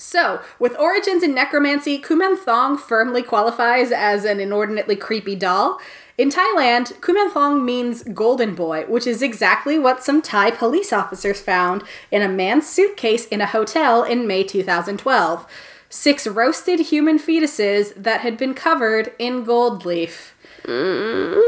[0.00, 5.78] So, with origins in necromancy, Kuman Thong firmly qualifies as an inordinately creepy doll.
[6.16, 11.42] In Thailand, Kuman Thong means golden boy, which is exactly what some Thai police officers
[11.42, 15.46] found in a man's suitcase in a hotel in May 2012.
[15.90, 20.34] Six roasted human fetuses that had been covered in gold leaf.
[20.62, 21.42] Mm.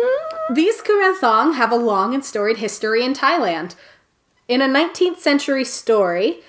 [0.52, 3.76] These Kuman Thong have a long and storied history in Thailand.
[4.46, 6.40] In a 19th century story,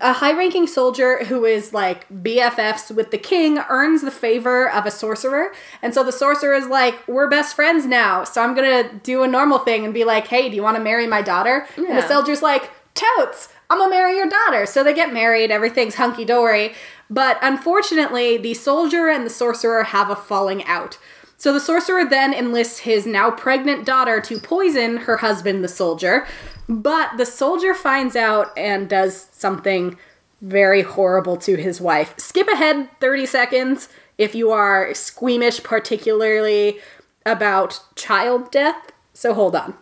[0.00, 4.84] a high ranking soldier who is like BFFs with the king earns the favor of
[4.84, 5.52] a sorcerer.
[5.80, 8.24] And so the sorcerer is like, We're best friends now.
[8.24, 10.76] So I'm going to do a normal thing and be like, Hey, do you want
[10.76, 11.66] to marry my daughter?
[11.76, 14.66] And the soldier's like, Totes, I'm going to marry your daughter.
[14.66, 16.74] So they get married, everything's hunky dory.
[17.08, 20.98] But unfortunately, the soldier and the sorcerer have a falling out.
[21.38, 26.26] So the sorcerer then enlists his now pregnant daughter to poison her husband, the soldier.
[26.68, 29.96] But the soldier finds out and does something
[30.42, 32.12] very horrible to his wife.
[32.18, 36.80] Skip ahead 30 seconds if you are squeamish, particularly
[37.24, 38.90] about child death.
[39.14, 39.74] So hold on.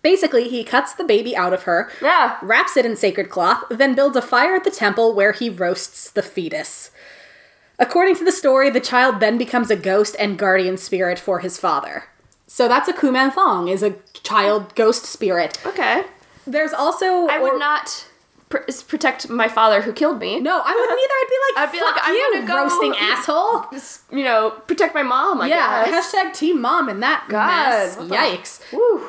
[0.00, 2.38] Basically, he cuts the baby out of her, Yeah.
[2.40, 6.10] wraps it in sacred cloth, then builds a fire at the temple where he roasts
[6.10, 6.90] the fetus.
[7.78, 11.58] According to the story, the child then becomes a ghost and guardian spirit for his
[11.58, 12.04] father.
[12.46, 15.64] So that's a Kuman Thong, is a child ghost spirit.
[15.64, 16.02] Okay.
[16.46, 18.07] There's also I would or- not
[18.48, 20.40] pr- protect my father who killed me.
[20.40, 21.14] No, I wouldn't either.
[21.18, 24.18] I'd be like, I'd be like, I'm you, gonna go- roasting asshole.
[24.18, 25.40] You know, protect my mom.
[25.40, 26.12] I yeah, guess.
[26.14, 27.96] hashtag team mom and that God, mess.
[27.96, 28.60] Yikes.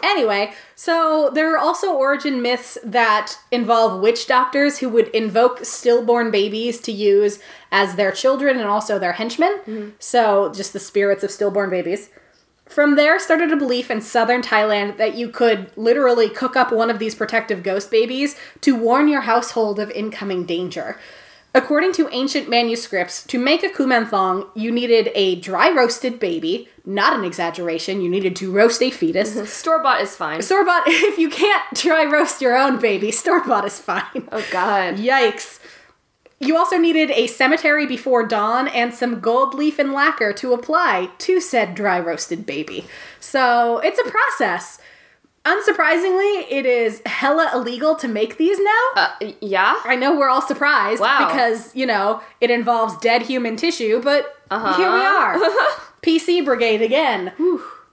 [0.03, 6.31] Anyway, so there are also origin myths that involve witch doctors who would invoke stillborn
[6.31, 7.39] babies to use
[7.71, 9.59] as their children and also their henchmen.
[9.65, 9.89] Mm-hmm.
[9.99, 12.09] So just the spirits of stillborn babies.
[12.69, 16.91] From there started a belief in southern Thailand that you could literally cook up one
[16.91, 20.99] of these protective ghost babies to warn your household of incoming danger.
[21.55, 26.69] According to ancient manuscripts, to make a Kuman Thong, you needed a dry roasted baby,
[26.85, 29.35] not an exaggeration, you needed to roast a fetus.
[29.35, 29.47] Mm-hmm.
[29.47, 30.43] Store bought is fine.
[30.43, 34.29] Store bought, if you can't dry roast your own baby, store bought is fine.
[34.31, 34.97] Oh God.
[34.97, 35.59] Yikes.
[36.39, 41.09] You also needed a cemetery before dawn and some gold leaf and lacquer to apply
[41.19, 42.85] to said dry roasted baby.
[43.19, 44.79] So it's a process.
[45.45, 48.83] Unsurprisingly, it is hella illegal to make these now.
[48.95, 49.79] Uh, yeah.
[49.83, 51.27] I know we're all surprised Wow.
[51.27, 54.77] because, you know, it involves dead human tissue, but Uh-huh.
[54.77, 55.37] here we are.
[56.01, 57.33] PC Brigade again.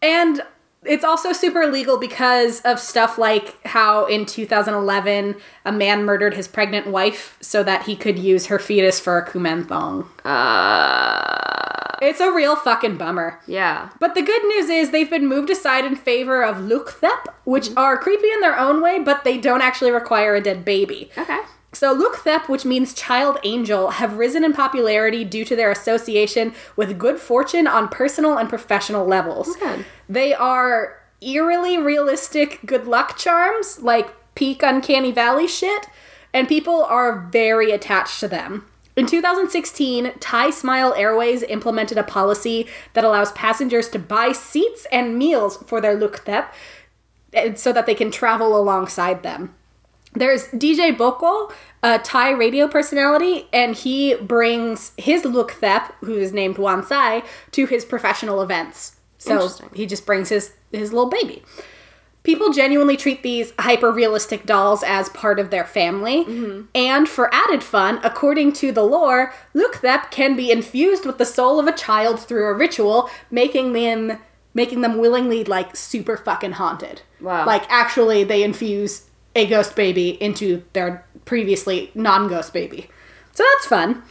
[0.03, 0.43] And
[0.87, 6.49] it's also super illegal because of stuff like how in 2011 a man murdered his
[6.49, 10.09] pregnant wife so that he could use her fetus for a Kuman Thong.
[10.25, 11.97] Uh.
[12.03, 13.41] It's a real fucking bummer.
[13.47, 13.91] Yeah.
[13.99, 17.97] But the good news is they've been moved aside in favor of lukthep, which are
[17.97, 21.11] creepy in their own way, but they don't actually require a dead baby.
[21.17, 21.41] Okay.
[21.77, 26.99] So Lukthep, which means child angel, have risen in popularity due to their association with
[26.99, 29.55] good fortune on personal and professional levels.
[29.57, 29.85] Okay.
[30.09, 35.87] They are eerily realistic good luck charms, like peak uncanny valley shit,
[36.33, 38.65] and people are very attached to them.
[38.97, 45.19] In 2016, Thai Smile Airways implemented a policy that allows passengers to buy seats and
[45.19, 46.47] meals for their Lukthep
[47.35, 49.55] and eh, so that they can travel alongside them.
[50.17, 51.53] There's DJ Boko,
[51.83, 57.85] a Thai radio personality, and he brings his Lukthep, who is named Wansai, to his
[57.85, 58.97] professional events.
[59.19, 61.43] So he just brings his his little baby.
[62.23, 66.25] People genuinely treat these hyper realistic dolls as part of their family.
[66.25, 66.63] Mm-hmm.
[66.75, 71.61] And for added fun, according to the lore, Lukthep can be infused with the soul
[71.61, 74.19] of a child through a ritual, making them
[74.55, 77.03] making them willingly like super fucking haunted.
[77.21, 77.47] Wow.
[77.47, 79.06] Like actually they infuse
[79.37, 82.89] a ghost baby into their previously non-ghost baby.
[83.33, 84.03] So that's fun.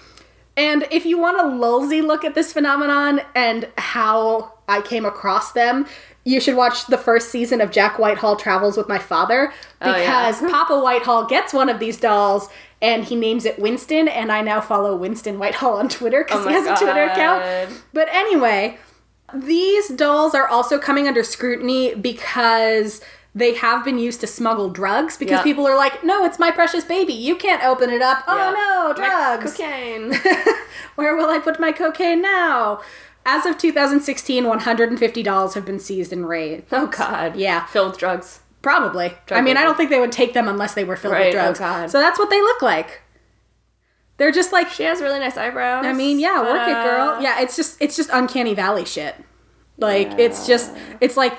[0.56, 5.52] And if you want a lulzy look at this phenomenon and how I came across
[5.52, 5.86] them,
[6.24, 10.30] you should watch the first season of Jack Whitehall Travels with My Father Oh, yeah.
[10.32, 12.48] because Papa Whitehall gets one of these dolls
[12.82, 16.50] and he names it Winston, and I now follow Winston Whitehall on Twitter because Oh
[16.50, 17.74] he has a Twitter account.
[17.94, 18.78] But anyway,
[19.34, 23.02] these dolls are also coming under scrutiny because
[23.38, 25.44] they have been used to smuggle drugs because Yeah.
[25.44, 27.12] people are like, no, it's my precious baby.
[27.14, 28.24] You can't open it up.
[28.28, 28.52] Oh Yeah.
[28.52, 29.52] no, My drugs.
[29.58, 30.14] Cocaine.
[30.96, 32.80] Where will I put my cocaine now?
[33.26, 36.66] As of 2016, 150 dolls have been seized and raided.
[36.72, 37.36] oh God.
[37.36, 37.66] Yeah.
[37.66, 38.40] Filled with drugs.
[38.62, 39.14] Probably.
[39.26, 41.26] Drug I mean, I don't think they would take them unless they were filled Right,
[41.28, 41.60] with oh drugs.
[41.60, 41.92] God.
[41.92, 43.02] So that's what they look like.
[44.18, 45.86] They're just like She has really nice eyebrows.
[45.86, 47.10] I mean, yeah, work it, girl.
[47.10, 49.16] uh, Yeah, it's just it's just uncanny valley shit.
[49.78, 50.72] Like it's just
[51.02, 51.34] it's like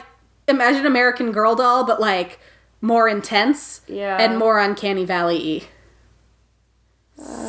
[0.48, 2.38] imagine American Girl doll, but like
[2.80, 4.16] more intense Yeah.
[4.20, 5.68] and more uncanny valley y.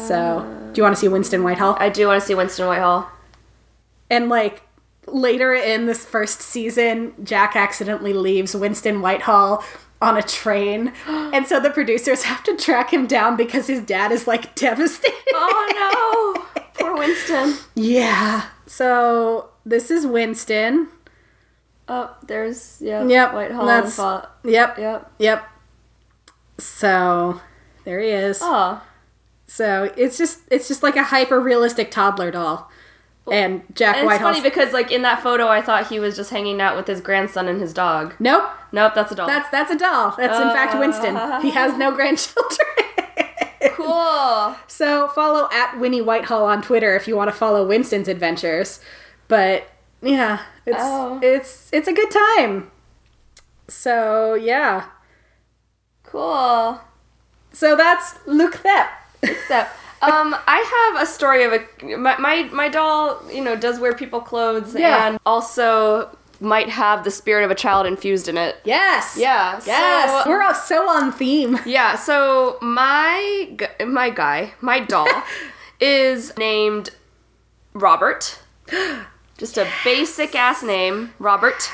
[0.08, 1.76] So, do you want to see Winston Whitehall?
[1.80, 3.10] I do want to see Winston Whitehall.
[4.10, 4.62] And like
[5.06, 9.64] later in this first season, Jack accidentally leaves Winston Whitehall
[10.02, 14.12] on a train, and so the producers have to track him down because his dad
[14.12, 15.14] is like devastated.
[15.34, 16.64] Oh no.
[16.76, 17.56] Poor Winston.
[17.76, 18.46] Yeah.
[18.68, 20.88] So this is Winston.
[21.90, 23.06] Oh, there's yeah.
[23.06, 23.98] Yep, Whitehall that's-
[24.44, 24.78] Yep.
[24.78, 25.12] Yep.
[25.20, 25.46] Yep.
[26.60, 27.42] So
[27.86, 28.40] there he is.
[28.42, 28.82] Oh.
[29.48, 32.70] So it's just it's just like a hyper realistic toddler doll.
[33.30, 36.30] And Jack And it's funny because like in that photo, I thought he was just
[36.30, 38.16] hanging out with his grandson and his dog.
[38.20, 38.50] nope.
[38.72, 39.28] Nope, that's a doll.
[39.28, 40.14] That's that's a doll.
[40.18, 41.42] That's in fact Winston.
[41.42, 42.68] He has no grandchildren.
[43.72, 44.56] cool.
[44.68, 48.80] so follow at Winnie Whitehall on Twitter if you want to follow Winston's adventures.
[49.28, 49.68] But
[50.02, 51.20] yeah, it's Oh.
[51.22, 52.72] it's it's a good time.
[53.68, 54.86] So yeah.
[56.04, 56.80] Cool.
[57.52, 58.88] So that's Lukthep.
[59.48, 59.60] So,
[60.02, 63.22] um, I have a story of a my, my my doll.
[63.32, 65.08] You know, does wear people clothes Yeah.
[65.08, 68.58] and also might have the spirit of a child infused in it.
[68.64, 69.18] Yes.
[69.20, 69.60] Yeah.
[69.66, 70.24] Yes.
[70.24, 71.58] So, We're all so on theme.
[71.66, 71.96] yeah.
[71.96, 75.10] So my my guy, my doll,
[75.82, 76.92] is named
[77.74, 78.40] Robert.
[79.38, 81.70] Just a basic ass name, Robert.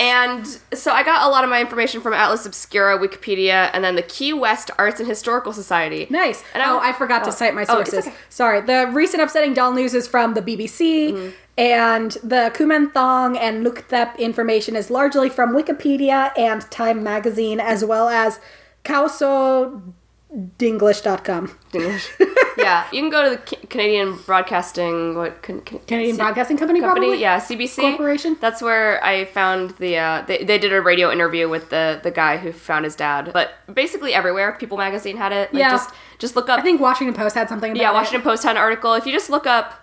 [0.00, 3.96] And so I got a lot of my information from Atlas Obscura, Wikipedia, and then
[3.96, 6.06] the Key West Arts and Historical Society.
[6.08, 6.44] Nice.
[6.54, 7.32] And oh, I forgot to oh.
[7.32, 8.06] cite my Oh, sources.
[8.06, 8.14] okay.
[8.28, 8.60] Sorry.
[8.60, 11.30] The recent upsetting doll news is from the BBC, Mm-hmm.
[11.56, 17.84] and the Kuman Thong and Lukthep information is largely from Wikipedia and Time Magazine, as
[17.84, 18.38] well as
[18.84, 21.58] khaosodenglish.com.
[21.74, 22.08] English.
[22.58, 26.56] yeah, you can go to the Ca- Canadian Broadcasting what can, can, Canadian C- Broadcasting
[26.58, 27.20] Company, Company, probably.
[27.20, 28.36] yeah, CBC Corporation?
[28.40, 29.96] That's where I found the.
[29.96, 33.30] Uh, they, they did a radio interview with the the guy who found his dad.
[33.32, 35.52] But basically everywhere, People Magazine had it.
[35.54, 35.70] Like, Yeah.
[35.70, 36.58] just just look up.
[36.60, 37.72] I think Washington Post had something.
[37.72, 37.94] About yeah, it.
[37.94, 38.94] Washington Post had an article.
[38.94, 39.74] If you just look up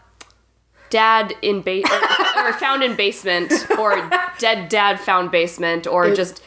[0.89, 1.81] dad in ba-
[2.37, 4.09] or, or found in basement or
[4.39, 6.41] dead dad found basement or just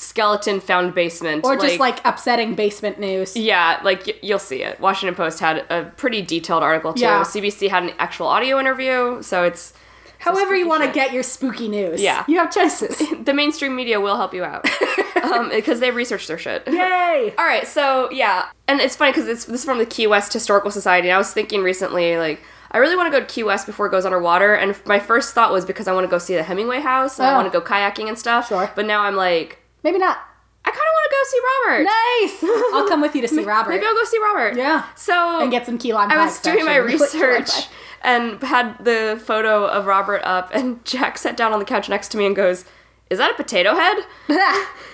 [0.00, 3.36] skeleton found basement or just like upsetting basement news.
[3.36, 4.80] yeah, like y- you'll see it.
[4.80, 7.02] Washington Post had a pretty detailed article too.
[7.02, 7.22] Yeah.
[7.22, 9.72] CBC had an actual audio interview, so it's
[10.18, 12.02] However, you want to get your spooky news.
[12.02, 12.24] Yeah.
[12.28, 12.98] you have choices.
[13.24, 14.66] the mainstream media will help you out
[15.22, 16.62] um, because they research their shit.
[16.68, 17.32] Yay!
[17.38, 20.70] All right, so yeah, and it's funny because this is from the Key West Historical
[20.70, 21.08] Society.
[21.08, 23.86] And I was thinking recently, like, I really want to go to Key West before
[23.86, 24.54] it goes underwater.
[24.54, 27.26] And my first thought was because I want to go see the Hemingway House and
[27.26, 27.36] I Oh.
[27.36, 28.48] want to go kayaking and stuff.
[28.48, 28.70] Sure.
[28.76, 30.18] But now I'm like, Maybe not.
[30.64, 31.84] I kind of want to go see Robert.
[31.84, 32.72] Nice.
[32.74, 33.70] I'll come with you to see Robert.
[33.70, 34.56] Maybe I'll go see Robert.
[34.56, 34.84] Yeah.
[34.94, 37.68] So and get some key lime I was doing my research
[38.02, 42.08] and had the photo of Robert up, and Jack sat down on the couch next
[42.08, 42.64] to me and goes,
[43.08, 44.04] "Is that a potato head?"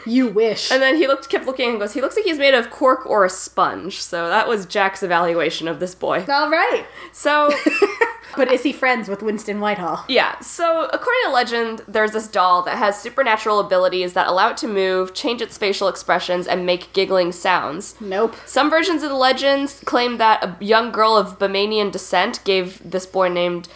[0.07, 0.70] you wish.
[0.70, 3.05] And then he looked, kept looking, and goes, "He looks like he's made of cork
[3.07, 6.24] or a sponge." So that was Jack's evaluation of this boy.
[6.28, 6.87] All right.
[7.12, 7.51] So
[8.37, 10.05] But is he friends with Winston Whitehall?
[10.09, 14.57] yeah, so according to legend, there's this doll that has supernatural abilities that allow it
[14.59, 17.95] to move, change its facial expressions, and make giggling sounds.
[18.01, 18.34] Nope.
[18.45, 23.07] Some versions of the legends claim that a young girl of Bahamian descent gave this
[23.07, 23.68] boy named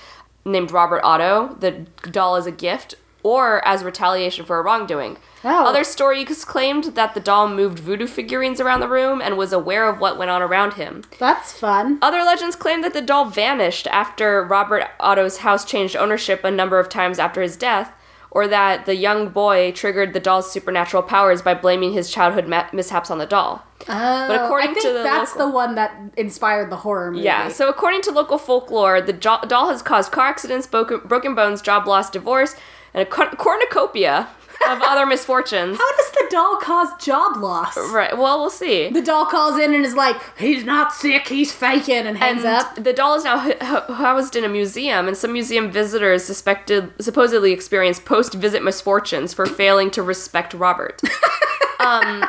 [0.44, 5.16] named Robert Otto the doll as a gift or as retaliation for a wrongdoing.
[5.44, 5.66] Oh.
[5.66, 9.88] Other stories claimed that the doll moved voodoo figurines around the room and was aware
[9.88, 11.04] of what went on around him.
[11.18, 11.98] That's fun.
[12.02, 16.78] Other legends claim that the doll vanished after Robert Otto's house changed ownership a number
[16.78, 17.92] of times after his death,
[18.30, 22.66] or that the young boy triggered the doll's supernatural powers by blaming his childhood ma-
[22.72, 23.62] mishaps on the doll.
[23.88, 27.10] Oh, but according I think to the that's local- the one that inspired the horror
[27.10, 27.24] movie.
[27.24, 31.34] Yeah, so according to local folklore, the jo- doll has caused car accidents, broken, broken
[31.34, 32.54] bones, job loss, divorce,
[32.94, 34.28] and a cornucopia
[34.68, 35.78] of other misfortunes.
[35.78, 37.76] How does the doll cause job loss?
[37.92, 38.90] Right, well, we'll see.
[38.90, 41.28] The doll calls in and is like, "He's not sick.
[41.28, 42.74] He's faking," and hangs And up.
[42.76, 43.38] the doll is now
[43.94, 49.90] housed in a museum, and some museum visitors suspected supposedly experienced post-visit misfortunes for failing
[49.92, 51.00] to respect Robert.
[51.80, 52.24] um,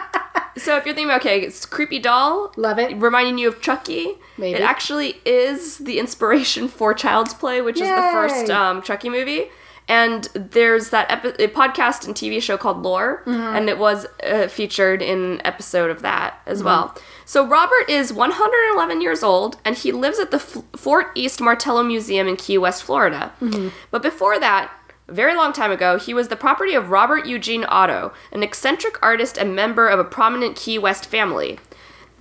[0.57, 2.95] so if you're thinking, okay, it's creepy doll, Love it.
[2.97, 4.14] reminding you of Chucky.
[4.38, 4.57] Maybe.
[4.57, 8.53] It actually is the inspiration for Child's Play, which is the first Yay.
[8.53, 9.49] um, Chucky movie.
[9.88, 13.55] And there's that epi- a podcast and TV show called Lore, Mm-hmm.
[13.55, 16.65] and it was uh, featured in an episode of that as Mm-hmm.
[16.67, 16.97] well.
[17.25, 21.84] So Robert is 111 years old, and he lives at the F- Fort East Martello
[21.84, 23.32] Museum in Key West, Florida.
[23.41, 23.69] Mm-hmm.
[23.89, 24.71] But before that,
[25.07, 29.01] a very long time ago, he was the property of Robert Eugene Otto, an eccentric
[29.03, 31.59] artist and member of a prominent Key West family.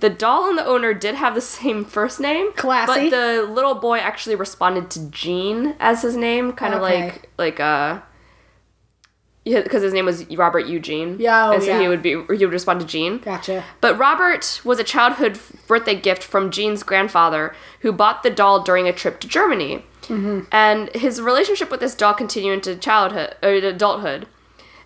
[0.01, 3.09] The doll and the owner did have the same first name, Classy.
[3.09, 7.05] but the little boy actually responded to Gene as his name, kind of Okay.
[7.05, 7.99] like like uh
[9.43, 11.17] yeah, because his name was Robert Eugene.
[11.19, 11.81] Yeah, oh, and so yeah.
[11.81, 13.17] he would be he would respond to Gene.
[13.19, 13.63] Gotcha.
[13.79, 18.87] But Robert was a childhood birthday gift from Gene's grandfather, who bought the doll during
[18.87, 19.83] a trip to Germany.
[20.03, 20.41] Mm-hmm.
[20.51, 24.27] And his relationship with this doll continued into childhood or adulthood.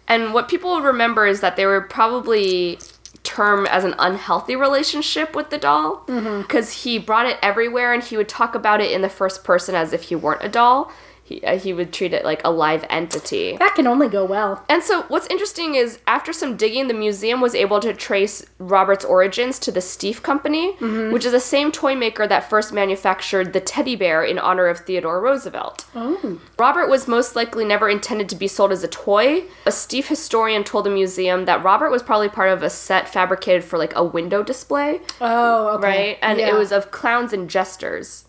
[0.08, 2.80] And what people remember is that they were probably
[3.26, 6.42] termed as an unhealthy relationship with the doll Mm-hmm.
[6.44, 9.76] because he brought it everywhere and he would talk about it in the first person
[9.76, 10.92] as if he weren't a doll.
[11.28, 13.58] He, uh, he would treat it like a live entity.
[13.58, 14.64] That can only go well.
[14.70, 19.04] And so, what's interesting is after some digging, the museum was able to trace Robert's
[19.04, 20.74] origins to the Steiff Company,
[21.12, 24.82] which is the same toy maker that first manufactured the teddy bear in honor of
[24.82, 25.86] Theodore Roosevelt.
[25.96, 26.40] Oh.
[26.60, 29.46] Robert was most likely never intended to be sold as a toy.
[29.66, 33.64] A Steiff historian told the museum that Robert was probably part of a set fabricated
[33.64, 35.88] for like a window display, Oh, okay.
[35.88, 36.18] right?
[36.22, 36.50] And Yeah.
[36.50, 38.26] it was of clowns and jesters.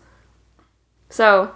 [1.11, 1.51] So,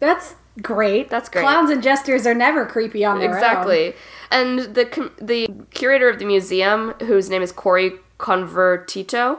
[0.00, 1.08] That's great.
[1.10, 1.42] That's great.
[1.42, 3.34] Clowns and jesters are never creepy on their own.
[3.36, 3.94] Exactly.
[4.30, 9.38] And the com- the curator of the museum, whose name is Cori Convertito,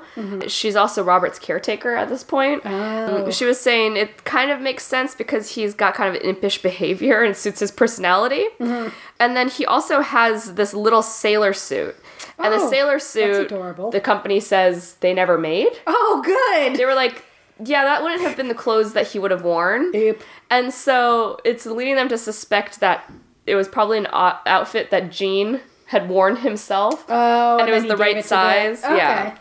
[0.49, 2.61] she's also Robert's caretaker at this point.
[2.65, 3.29] Oh.
[3.29, 7.21] She was saying it kind of makes sense because he's got kind of impish behavior
[7.21, 8.45] and suits his personality.
[8.59, 8.89] Mm-hmm.
[9.19, 11.95] And then he also has this little sailor suit.
[12.37, 13.49] And the Oh, sailor suit,
[13.91, 15.71] the company says they never made.
[15.85, 16.77] Oh, good.
[16.79, 17.25] They were like,
[17.63, 19.91] yeah, that wouldn't have been the clothes that he would have worn.
[19.95, 20.21] Oop.
[20.49, 23.11] And so it's leading them to suspect that
[23.45, 27.03] it was probably an o- outfit that Gene had worn himself.
[27.09, 29.37] Oh, And it was the right size, yeah.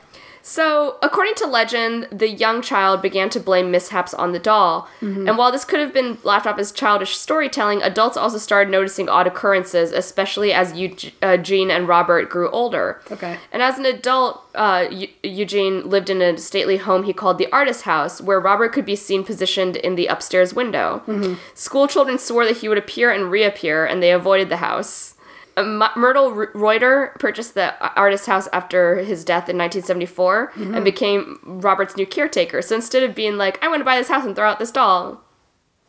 [0.48, 4.88] So, according to legend, the young child began to blame mishaps on the doll.
[5.02, 9.10] And while this could have been laughed off as childish storytelling, adults also started noticing
[9.10, 13.02] odd occurrences, especially as Eug- uh, Eugene and Robert grew older.
[13.12, 13.36] Okay.
[13.52, 17.52] And as an adult, uh, Eu- Eugene lived in a stately home he called the
[17.52, 21.02] Artist House, where Robert could be seen positioned in the upstairs window.
[21.52, 25.14] School children swore that he would appear and reappear, and they avoided the house.
[25.58, 31.96] Uh, Myrtle Reuter purchased the Artist House after his death in 1974 and became Robert's
[31.96, 32.62] new caretaker.
[32.62, 34.70] So instead of being like, "I want to buy this house and throw out this
[34.70, 35.22] doll,"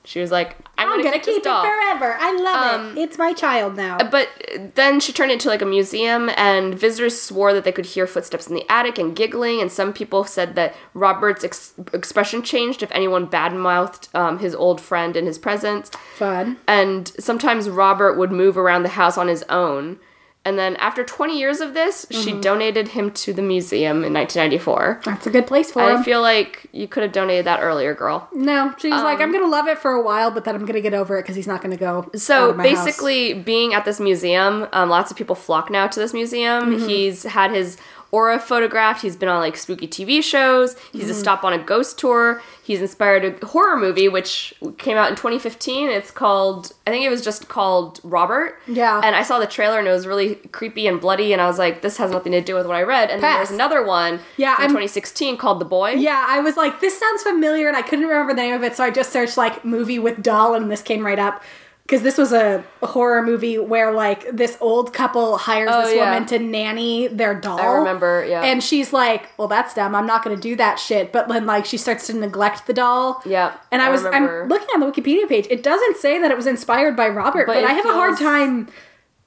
[0.09, 2.17] she was like, "I'm, I'm gonna, gonna keep, keep doll." it forever.
[2.19, 3.01] I love Um, it.
[3.01, 3.97] It's my child now.
[4.09, 4.27] But
[4.73, 8.07] then she turned it into like a museum, and visitors swore that they could hear
[8.07, 9.61] footsteps in the attic and giggling.
[9.61, 14.81] And some people said that Robert's ex- expression changed if anyone badmouthed um, his old
[14.81, 15.91] friend in his presence.
[16.15, 16.57] Fun.
[16.67, 19.99] And sometimes Robert would move around the house on his own.
[20.45, 25.01] And then after 20 years of this, she donated him to the museum in 1994.
[25.03, 25.97] That's a good place for I him.
[25.99, 28.27] I feel like you could have donated that earlier, girl.
[28.33, 30.79] no, she's Um, like, I'm gonna love it for a while, but then I'm gonna
[30.81, 31.97] get over it because he's not gonna go.
[31.99, 35.87] out So my house." basically, being at this museum, um, lots of people flock now
[35.87, 36.73] to this museum.
[36.73, 36.87] Mm-hmm.
[36.87, 37.77] He's had his
[38.11, 39.01] aura photographed.
[39.03, 40.75] He's been on like spooky TV shows.
[40.93, 41.11] He's Mm-hmm.
[41.11, 42.41] a stop on a ghost tour.
[42.69, 45.89] He's inspired a horror movie which came out in 2015.
[45.89, 48.59] It's called I think it was just called Robert.
[48.67, 49.01] Yeah.
[49.03, 51.57] And I saw the trailer and it was really creepy and bloody and I was
[51.57, 53.09] like, this has nothing to do with what I read.
[53.09, 55.93] And then there's another one Yeah, from I'm- 2016 called The Boy.
[55.93, 58.75] Yeah, I was like, this sounds familiar, and I couldn't remember the name of it,
[58.75, 61.41] so I just searched like movie with doll, and this came right up.
[61.89, 66.11] Because this was a horror movie where like this old couple hires Oh, this yeah.
[66.11, 67.59] woman to nanny their doll.
[67.59, 68.43] I remember, yeah.
[68.43, 69.95] And she's like, "Well, that's dumb.
[69.95, 72.73] I'm not going to do that shit." But then like she starts to neglect the
[72.73, 73.23] doll.
[73.25, 74.43] Yeah, And I, I was remember.
[74.43, 75.47] I'm looking on the Wikipedia page.
[75.49, 78.19] It doesn't say that it was inspired by Robert, But but, I have a hard
[78.19, 78.67] time.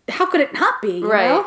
[0.08, 0.98] How could it not be?
[0.98, 1.46] you right know?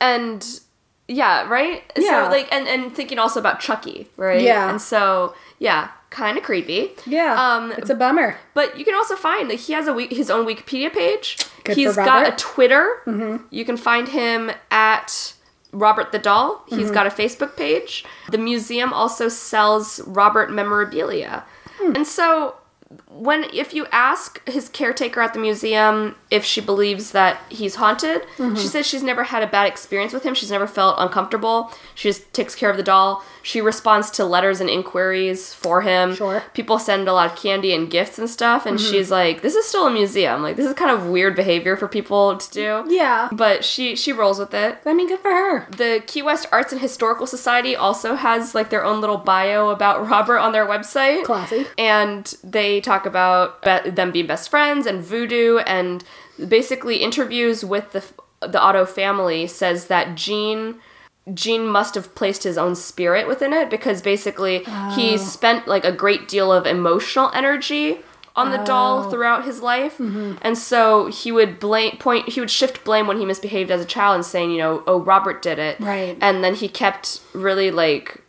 [0.00, 0.60] and
[1.08, 2.24] yeah right Yeah.
[2.26, 4.68] so like and, and thinking also about chucky right Yeah.
[4.70, 7.34] and so yeah kind of creepy Yeah.
[7.38, 8.36] um it's a bummer.
[8.54, 11.96] but you can also find that he has a his own wikipedia page Good He's
[11.96, 12.24] got.
[12.24, 12.32] Mm-hmm.
[12.34, 15.34] a twitter you can find him at
[15.72, 16.78] robert the doll Mm-hmm.
[16.78, 21.44] He's got a facebook page the museum also sells robert memorabilia
[21.78, 21.92] Hmm.
[21.96, 22.54] and so
[23.08, 28.22] when if you ask his caretaker at the museum if she believes that he's haunted,
[28.36, 28.54] Mm-hmm.
[28.54, 30.34] she says she's never had a bad experience with him.
[30.34, 31.72] She's never felt uncomfortable.
[31.94, 33.24] She just takes care of the doll.
[33.42, 36.14] She responds to letters and inquiries for him.
[36.14, 36.40] Sure.
[36.40, 36.48] Mm-hmm.
[36.52, 39.66] People send a lot of candy and gifts and stuff, and she's like, "This is
[39.66, 40.42] still a museum.
[40.42, 43.28] Like this is kind of weird behavior for people to do." Yeah.
[43.32, 44.78] But she she rolls with it.
[44.84, 45.66] I mean, good for her.
[45.70, 50.06] The Key West Arts and Historical Society also has like their own little bio about
[50.10, 51.24] Robert on their website.
[51.24, 51.66] Classy.
[51.78, 56.04] And they talk about be- them being best friends and voodoo and
[56.48, 58.04] basically interviews with the
[58.40, 60.76] the Otto family says that Gene
[61.34, 64.58] Gene must have placed his own spirit within it because basically
[64.94, 65.16] he oh.
[65.16, 67.98] spent like a great deal of emotional energy
[68.36, 69.10] on the doll oh.
[69.10, 69.96] throughout his life.
[69.96, 70.34] Mm-hmm.
[70.42, 73.86] And so he would blame point he would shift blame when he misbehaved as a
[73.86, 75.80] child and saying, you know, oh Robert did it.
[75.80, 76.16] Right.
[76.20, 78.22] And then he kept really like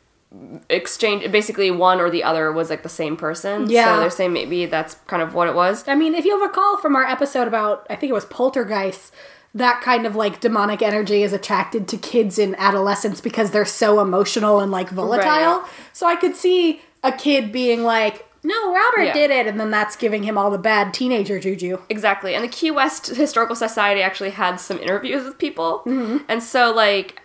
[0.70, 3.70] exchange basically one or the other was like the same person.
[3.70, 3.96] Yeah.
[3.96, 5.88] So they're saying maybe that's kind of what it was.
[5.88, 9.14] I mean, if you'll recall from our episode about, I think it was poltergeist
[9.54, 14.00] that kind of like demonic energy is attracted to kids in adolescence because they're so
[14.00, 15.62] emotional and like volatile.
[15.62, 15.70] Right.
[15.94, 19.14] So I could see a kid being like, no, Robert Yeah.
[19.14, 19.48] did it.
[19.48, 21.80] And then that's giving him all the bad teenager juju.
[21.90, 22.36] Exactly.
[22.36, 25.82] And the Key West Historical Society actually had some interviews with people.
[25.86, 26.18] Mm-hmm.
[26.28, 27.22] And so, like,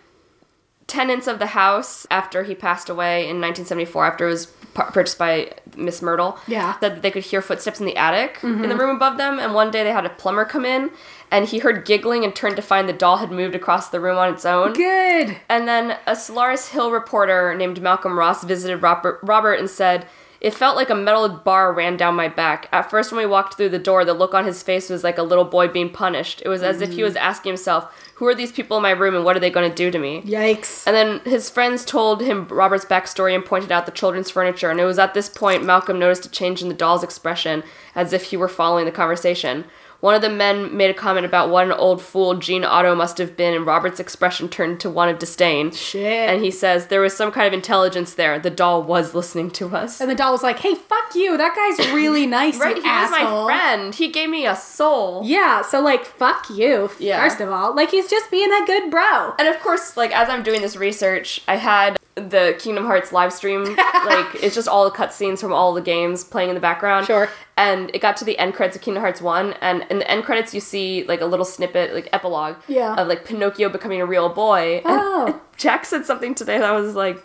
[0.87, 5.51] tenants of the house after he passed away in 1974, after it was purchased by
[5.77, 6.73] Miss Myrtle, Yeah.
[6.73, 6.79] Mm-hmm.
[6.81, 9.37] said that they could hear footsteps in the attic in the room above them.
[9.39, 10.89] And one day they had a plumber come in
[11.29, 14.17] and he heard giggling and turned to find the doll had moved across the room
[14.17, 14.73] on its own.
[14.73, 15.37] Good.
[15.47, 20.07] And then a Solares Hill reporter named Malcolm Ross visited Robert, Robert and said,
[20.43, 22.67] It felt like a metal bar ran down my back.
[22.73, 25.17] At first, when we walked through the door, the look on his face was like
[25.17, 26.41] a little boy being punished.
[26.43, 27.05] It was as if he mm.
[27.05, 29.69] was asking himself, Who are these people in my room and what are they going
[29.69, 30.21] to do to me?
[30.23, 30.85] Yikes.
[30.85, 34.69] And then his friends told him Robert's backstory and pointed out the children's furniture.
[34.69, 37.63] And it was at this point Malcolm noticed a change in the doll's expression,
[37.95, 39.63] as if he were following the conversation.
[40.03, 43.17] One of the men made a comment about what an old fool Gene Otto must
[43.19, 45.71] have been, and Robert's expression turned to one of disdain.
[45.71, 46.29] Shit.
[46.29, 48.37] And he says, There was some kind of intelligence there.
[48.37, 50.01] The doll was listening to us.
[50.01, 51.37] And the doll was like, hey, fuck you.
[51.37, 52.75] That guy's really nice, right?
[52.75, 53.95] He was my friend.
[53.95, 55.21] He gave me a soul.
[55.23, 57.23] Yeah, so like, fuck you, Yeah.
[57.23, 57.73] first of all.
[57.73, 59.35] Like, he's just being a good bro.
[59.39, 63.33] And of course, like as I'm doing this research, I had the Kingdom Hearts live
[63.33, 63.63] stream.
[64.05, 67.05] like it's just all the cutscenes from all the games playing in the background.
[67.07, 67.29] Sure.
[67.57, 70.23] And it got to the end credits of Kingdom Hearts One, and in the end
[70.23, 72.95] credits you see like a little snippet, like epilogue, Yeah.
[72.95, 74.77] of like Pinocchio becoming a real boy.
[74.85, 75.41] And Oh.
[75.57, 77.23] Jack said something today that was like.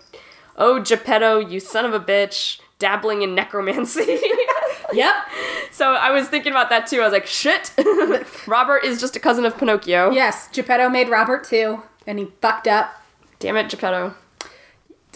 [0.60, 4.20] "Oh, Geppetto, you son of a bitch, dabbling in necromancy."
[4.92, 5.14] Yep.
[5.70, 7.00] so I was thinking about that too.
[7.00, 7.70] I was like, "Shit,
[8.46, 12.66] Robert is just a cousin of Pinocchio." Yes, Geppetto made Robert too, and he fucked
[12.66, 12.90] up.
[13.38, 14.14] Damn it, Geppetto.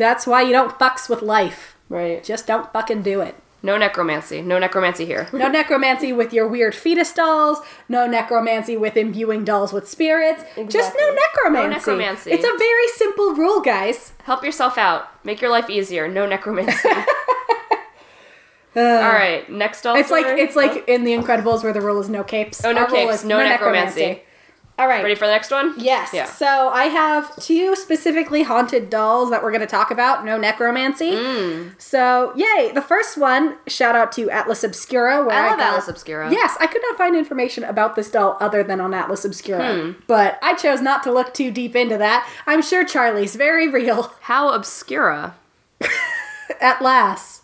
[0.02, 1.76] That's why you don't fucks with life.
[1.88, 2.24] Right.
[2.24, 3.36] Just don't fucking do it.
[3.62, 4.42] No necromancy.
[4.42, 5.28] No necromancy here.
[5.32, 7.60] No necromancy with your weird fetus dolls.
[7.88, 10.42] No necromancy with imbuing dolls with spirits.
[10.68, 11.68] Just no necromancy.
[11.68, 12.32] No necromancy.
[12.32, 14.12] It's a very simple rule, guys.
[14.24, 15.24] Help yourself out.
[15.24, 16.08] Make your life easier.
[16.08, 16.88] No necromancy.
[18.74, 19.94] All right, next doll.
[19.94, 20.92] It's like it's like oh.
[20.92, 22.64] in The Incredibles where the rule is no capes.
[22.64, 24.22] Oh, no Our capes, is no necromancy.
[24.82, 25.02] All right.
[25.02, 25.74] ready for the next one?
[25.78, 26.10] Yes.
[26.12, 26.24] Yeah.
[26.26, 30.24] So I have two specifically haunted dolls that we're going to talk about.
[30.24, 31.12] No necromancy.
[31.12, 31.80] Mm.
[31.80, 32.72] So yay!
[32.74, 33.56] The first one.
[33.68, 35.24] Shout out to Atlas Obscura.
[35.24, 36.30] Where I love got- Atlas Obscura.
[36.32, 39.90] Yes, I could not find information about this doll other than on Atlas Obscura, Hmm.
[40.06, 42.28] but I chose not to look too deep into that.
[42.46, 44.12] I'm sure Charlie's very real.
[44.22, 45.34] How obscura?
[46.60, 47.42] At last.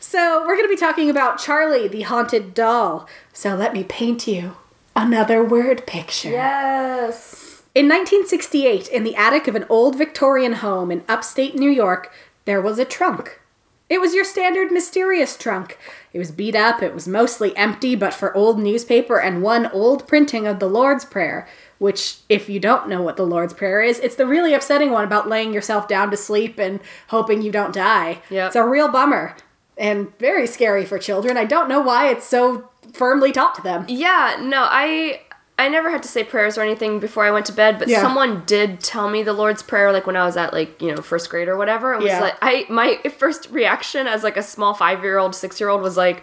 [0.00, 3.08] So we're going to be talking about Charlie, the haunted doll.
[3.32, 4.56] So let me paint you
[4.96, 6.30] another word picture.
[6.30, 7.62] Yes.
[7.74, 12.10] In 1968, in the attic of an old Victorian home in upstate New York,
[12.46, 13.40] there was a trunk.
[13.88, 15.78] It was your standard mysterious trunk.
[16.12, 20.08] It was beat up, it was mostly empty, but for old newspaper and one old
[20.08, 21.46] printing of the Lord's Prayer,
[21.78, 25.04] which, if you don't know what the Lord's Prayer is, it's the really upsetting one
[25.04, 28.22] about laying yourself down to sleep and hoping you don't die.
[28.30, 28.46] Yep.
[28.48, 29.36] It's a real bummer
[29.76, 31.36] and very scary for children.
[31.36, 33.84] I don't know why it's so firmly taught to them.
[33.88, 34.38] Yeah.
[34.40, 35.20] No, I
[35.58, 38.02] I never had to say prayers or anything before I went to bed, but Yeah.
[38.02, 41.00] someone did tell me the Lord's Prayer, like when I was at like you know
[41.02, 41.94] first grade or whatever.
[41.94, 42.20] It was Yeah.
[42.20, 45.80] like I my first reaction as like a small five year old, six year old
[45.80, 46.22] was like,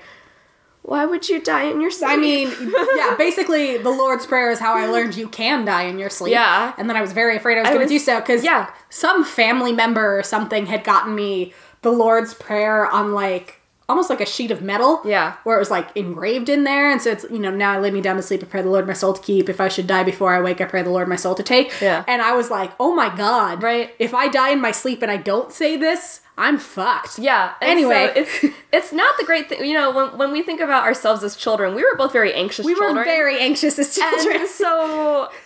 [0.84, 2.51] "Why would you die in your sleep?" I mean,
[2.95, 6.32] yeah, basically, the Lord's Prayer is how I learned you can die in your sleep.
[6.34, 6.74] Yeah.
[6.78, 8.70] And then I was very afraid I was going to do so because yeah.
[8.89, 13.59] some family member or something had gotten me the Lord's Prayer on like
[13.89, 15.01] almost like a sheet of metal.
[15.05, 15.36] Yeah.
[15.43, 16.91] Where it was like engraved in there.
[16.91, 18.69] And so it's, you know, now I lay me down to sleep, I pray the
[18.69, 19.49] Lord my soul to keep.
[19.49, 21.73] If I should die before I wake, I pray the Lord my soul to take.
[21.81, 22.03] Yeah.
[22.07, 23.61] And I was like, oh my God.
[23.61, 23.93] Right.
[23.99, 27.19] If I die in my sleep and I don't say this, I'm fucked.
[27.19, 27.53] Yeah.
[27.61, 28.11] Anyway.
[28.13, 29.63] so it's it's not the great thing.
[29.65, 32.65] You know, when when we think about ourselves as children, we were both very anxious.
[32.65, 32.95] We children.
[32.95, 34.38] were very anxious as children.
[34.38, 35.29] And so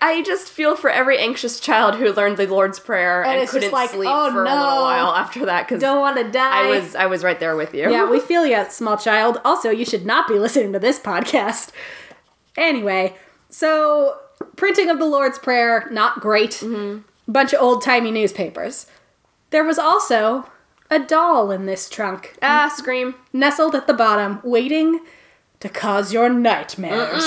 [0.00, 3.72] I just feel for every anxious child who learned the Lord's Prayer and, just couldn't
[3.72, 6.66] like, sleep oh, for a little while after that because don't want to die.
[6.66, 7.90] I was I was right there with you.
[7.90, 9.40] Yeah, we feel you, small child.
[9.44, 11.70] Also, you should not be listening to this podcast.
[12.56, 13.14] Anyway,
[13.48, 14.18] so
[14.56, 16.52] printing of the Lord's Prayer, not great.
[16.52, 17.02] Mm-hmm.
[17.30, 18.86] Bunch of old timey newspapers.
[19.50, 20.48] There was also
[20.90, 23.14] a doll in this trunk, ah scream.
[23.32, 25.00] nestled at the bottom, waiting
[25.60, 27.24] to cause your nightmares.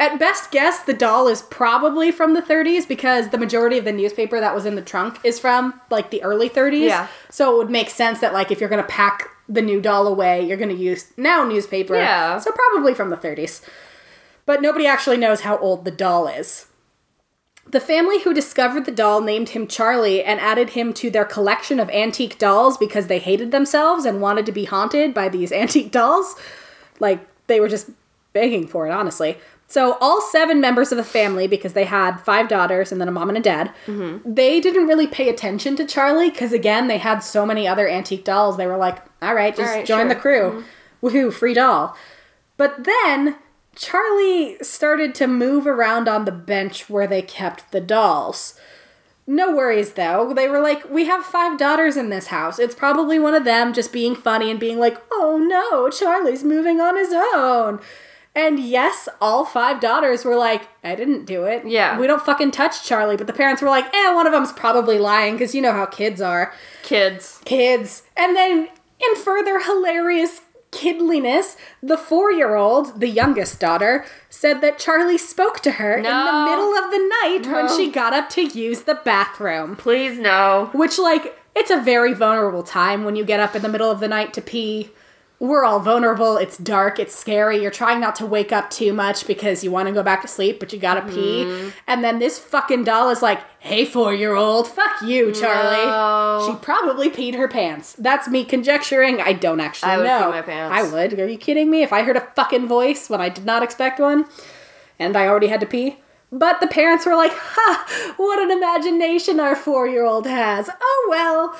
[0.00, 3.92] At best guess, the doll is probably from the 30s because the majority of the
[3.92, 6.86] newspaper that was in the trunk is from like the early 30s.
[6.86, 7.08] Yeah.
[7.30, 10.46] So it would make sense that like if you're gonna pack the new doll away,
[10.46, 11.96] you're gonna use now newspaper.
[11.96, 12.38] Yeah.
[12.38, 13.60] So probably from the 30s.
[14.46, 16.66] But nobody actually knows how old the doll is.
[17.66, 21.78] The family who discovered the doll named him Charlie and added him to their collection
[21.78, 25.90] of antique dolls because they hated themselves and wanted to be haunted by these antique
[25.90, 26.34] dolls.
[26.98, 27.90] Like, they were just
[28.32, 29.36] begging for it, honestly.
[29.70, 33.12] So, all seven members of the family, because they had five daughters and then a
[33.12, 33.70] mom and a dad,
[34.24, 38.24] they didn't really pay attention to Charlie because, again, they had so many other antique
[38.24, 38.56] dolls.
[38.56, 40.08] They were like, all right, just All right, join sure.
[40.08, 40.64] the crew.
[41.02, 41.06] Mm-hmm.
[41.06, 41.94] Woohoo, free doll.
[42.56, 43.36] But then
[43.76, 48.58] Charlie started to move around on the bench where they kept the dolls.
[49.26, 50.32] No worries though.
[50.32, 52.58] They were like, we have five daughters in this house.
[52.58, 56.80] It's probably one of them just being funny and being like, oh no, Charlie's moving
[56.80, 57.78] on his own.
[58.34, 61.66] And yes, all five daughters were like, I didn't do it.
[61.66, 61.98] Yeah.
[61.98, 63.16] We don't fucking touch Charlie.
[63.16, 65.86] But the parents were like, eh, one of them's probably lying because you know how
[65.86, 66.52] kids are
[66.84, 67.40] Kids.
[67.44, 68.04] kids.
[68.16, 68.68] And then,
[69.00, 75.60] in further hilarious kidliness, the four year old, the youngest daughter, said that Charlie spoke
[75.60, 76.08] to her in the
[76.50, 79.74] middle of the night when she got up to use the bathroom.
[79.76, 80.70] Please no.
[80.74, 83.98] Which, like, it's a very vulnerable time when you get up in the middle of
[84.00, 84.90] the night to pee.
[85.40, 86.36] We're all vulnerable.
[86.36, 86.98] It's dark.
[86.98, 87.62] It's scary.
[87.62, 90.28] You're trying not to wake up too much because you want to go back to
[90.28, 91.44] sleep, but you gotta pee.
[91.44, 91.68] Mm-hmm.
[91.86, 95.86] And then this fucking doll is like, hey, four year old, fuck you, Charlie.
[95.86, 96.44] No.
[96.48, 97.92] She probably peed her pants.
[97.92, 99.20] That's me conjecturing.
[99.20, 100.24] I don't actually I would know.
[100.24, 100.74] pee my pants.
[100.76, 101.18] I would.
[101.20, 101.82] Are you kidding me?
[101.82, 104.26] If I heard a fucking voice when I did not expect one
[104.98, 105.98] and I already had to pee.
[106.30, 110.68] But the parents were like, ha, what an imagination our four year old has.
[110.68, 111.56] Oh well.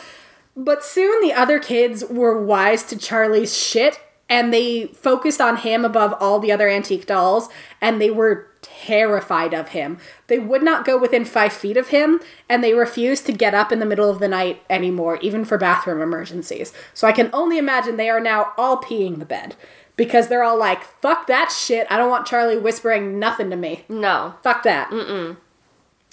[0.61, 5.85] But soon the other kids were wise to Charlie's shit and they focused on him
[5.85, 7.49] above all the other antique dolls,
[7.81, 9.99] and they were terrified of him.
[10.27, 13.73] They would not go within five feet of him, and they refused to get up
[13.73, 16.75] in the middle of the night anymore, even for bathroom emergencies.
[16.93, 19.57] So I can only imagine they are now all peeing the bed
[19.97, 21.87] because they're all like, fuck that shit.
[21.89, 23.85] I don't want Charlie whispering nothing to me.
[23.89, 24.35] No.
[24.43, 24.91] Fuck that.
[24.91, 25.39] Mm-mm.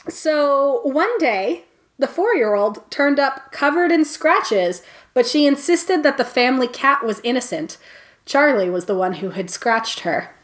[0.08, 1.66] So one day,
[1.98, 4.82] the four year old turned up covered in scratches,
[5.14, 7.78] but she insisted that the family cat was innocent.
[8.26, 10.36] Charlie was the one who had scratched her.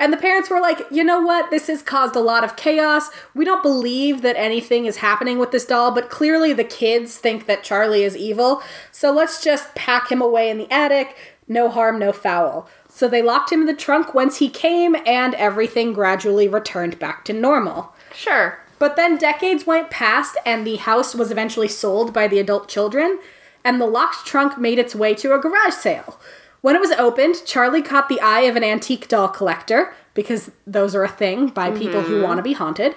[0.00, 1.50] And the parents were like, you know what?
[1.50, 3.10] This has caused a lot of chaos.
[3.34, 7.44] We don't believe that anything is happening with this doll, but clearly the kids think
[7.44, 8.62] that Charlie is evil.
[8.90, 11.16] So let's just pack him away in the attic.
[11.46, 12.66] No harm, no foul.
[12.88, 17.26] So they locked him in the trunk whence he came, and everything gradually returned back
[17.26, 17.92] to normal.
[18.14, 18.58] Sure.
[18.80, 23.20] But then decades went past, and the house was eventually sold by the adult children,
[23.62, 26.18] and the locked trunk made its way to a garage sale.
[26.62, 30.94] When it was opened, Charlie caught the eye of an antique doll collector, because those
[30.94, 32.24] are a thing by people who mm-hmm.
[32.24, 32.96] want to be haunted.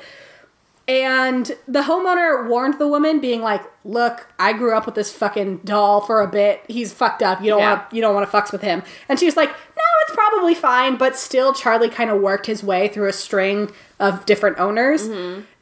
[0.87, 5.59] And the homeowner warned the woman, being like, "Look, I grew up with this fucking
[5.59, 6.61] doll for a bit.
[6.67, 7.41] He's fucked up.
[7.41, 7.75] You don't Yeah.
[7.75, 10.53] want you don't want to fucks with him." And she was like, "No, it's probably
[10.55, 15.07] fine." But still, Charlie kind of worked his way through a string of different owners,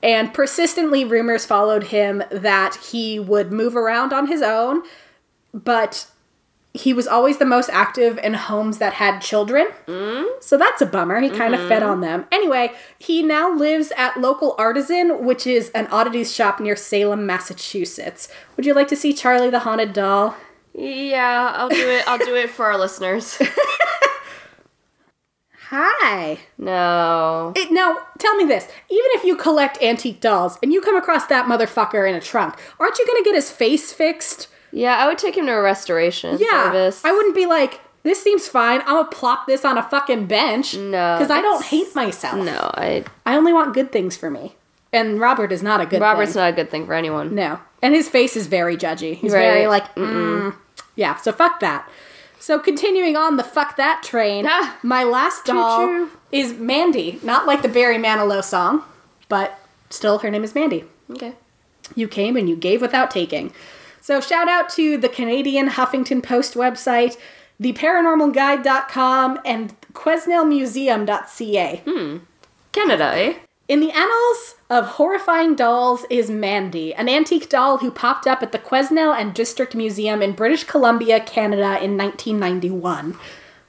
[0.03, 4.81] and persistently, rumors followed him that he would move around on his own,
[5.53, 6.07] but
[6.73, 9.67] he was always the most active in homes that had children.
[10.39, 11.19] So that's a bummer.
[11.19, 12.25] He kind of fed on them.
[12.31, 18.29] Anyway, he now lives at Local Artisan, which is an oddities shop near Salem, Massachusetts.
[18.55, 20.33] Would you like to see Charlie the Haunted Doll?
[20.73, 22.07] Yeah, I'll do it.
[22.07, 23.37] I'll do it for our listeners.
[25.73, 26.37] Hi.
[26.57, 27.53] No.
[27.55, 28.65] It, now, tell me this.
[28.89, 32.55] Even if you collect antique dolls and you come across that motherfucker in a trunk,
[32.77, 34.49] aren't you going to get his face fixed?
[34.73, 36.71] Yeah, I would take him to a restoration Yeah.
[36.71, 37.03] service.
[37.05, 38.81] I wouldn't be like, this seems fine.
[38.81, 40.75] I'm going to plop this on a fucking bench.
[40.75, 42.35] No, Because I don't hate myself.
[42.43, 43.05] No, I.
[43.25, 44.55] I only want good things for me.
[44.91, 46.41] And Robert is not a good Robert's thing.
[46.41, 47.33] not a good thing for anyone.
[47.33, 47.59] No.
[47.81, 49.15] And his face is very judgy.
[49.15, 49.39] He's Right.
[49.39, 50.53] very like, mm.
[50.97, 51.89] yeah, so fuck that.
[52.41, 54.77] So continuing on the fuck that train, Ah.
[54.81, 56.09] my last doll Choo-choo.
[56.31, 57.19] is Mandy.
[57.21, 58.83] Not like the Barry Manilow song,
[59.29, 59.59] but
[59.91, 60.85] still her name is Mandy.
[61.11, 61.33] Okay.
[61.95, 63.53] You came and you gave without taking.
[64.01, 67.15] So shout out to the Canadian Huffington Post website,
[67.61, 71.81] theparanormalguide.com, and quesnelmuseum.ca.
[71.85, 72.17] Hmm.
[72.71, 73.33] Canada, eh?
[73.71, 78.51] In the annals of horrifying dolls is Mandy, an antique doll who popped up at
[78.51, 83.17] the Quesnel and District Museum in British Columbia, Canada in 1991.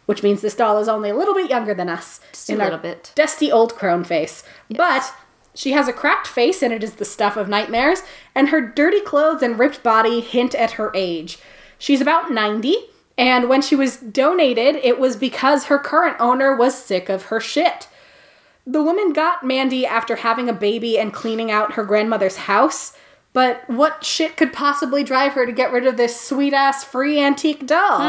[0.07, 2.19] Which means this doll is only a little bit younger than us.
[2.33, 3.13] Just a little bit.
[3.15, 4.43] Dusty old crone face.
[4.69, 5.15] But
[5.55, 8.03] she has a cracked face and it is the stuff of nightmares,
[8.35, 11.39] and her dirty clothes and ripped body hint at her age.
[11.79, 12.75] She's about 90,
[13.17, 17.39] and when she was donated, it was because her current owner was sick of her
[17.39, 17.87] shit.
[18.67, 22.97] The woman got Mandy after having a baby and cleaning out her grandmother's house,
[23.33, 27.19] but what shit could possibly drive her to get rid of this sweet ass free
[27.21, 28.01] antique doll?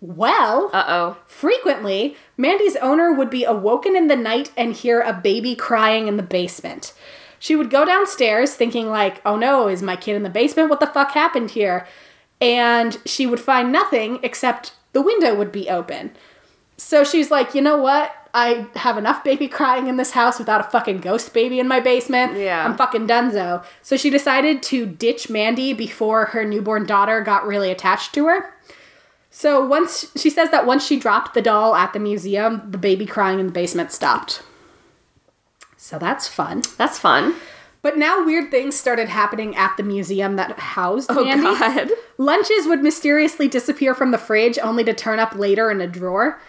[0.00, 1.16] Well, Uh oh.
[1.26, 6.16] frequently, Mandy's owner would be awoken in the night and hear a baby crying in
[6.16, 6.94] the basement.
[7.38, 10.70] She would go downstairs thinking like, "Oh no, is my kid in the basement?
[10.70, 11.86] What the fuck happened here?"
[12.40, 16.12] And she would find nothing except the window would be open.
[16.80, 18.10] So she's like, "You know what?
[18.32, 21.78] I have enough baby crying in this house without a fucking ghost baby in my
[21.78, 22.38] basement.
[22.38, 22.64] Yeah.
[22.64, 27.70] I'm fucking donezo." So she decided to ditch Mandy before her newborn daughter got really
[27.70, 28.54] attached to her.
[29.28, 33.04] So once she says that once she dropped the doll at the museum, the baby
[33.04, 34.42] crying in the basement stopped.
[35.76, 36.62] So that's fun.
[36.78, 37.34] That's fun.
[37.82, 41.42] But now weird things started happening at the museum that housed Oh Mandy.
[41.44, 41.90] God.
[42.16, 46.40] Lunches would mysteriously disappear from the fridge only to turn up later in a drawer.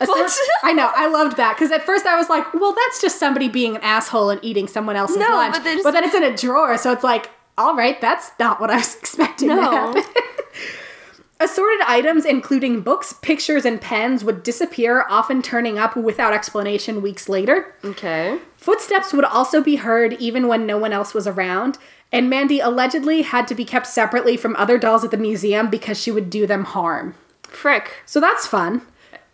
[0.00, 3.48] I know, I loved that because at first I was like, well, that's just somebody
[3.48, 5.54] being an asshole and eating someone else's No, lunch.
[5.54, 8.70] but there's- then it's in a drawer, so it's like, all right, that's not what
[8.70, 9.62] I was expecting to No.
[9.94, 10.02] happen.
[11.38, 17.28] Assorted items, including books, pictures, and pens, would disappear, often turning up without explanation weeks
[17.28, 17.74] later.
[17.84, 18.38] Okay.
[18.56, 21.76] Footsteps would also be heard even when no one else was around,
[22.10, 26.00] and Mandy allegedly had to be kept separately from other dolls at the museum because
[26.00, 27.14] she would do them harm.
[27.42, 27.96] Frick.
[28.06, 28.80] So that's fun.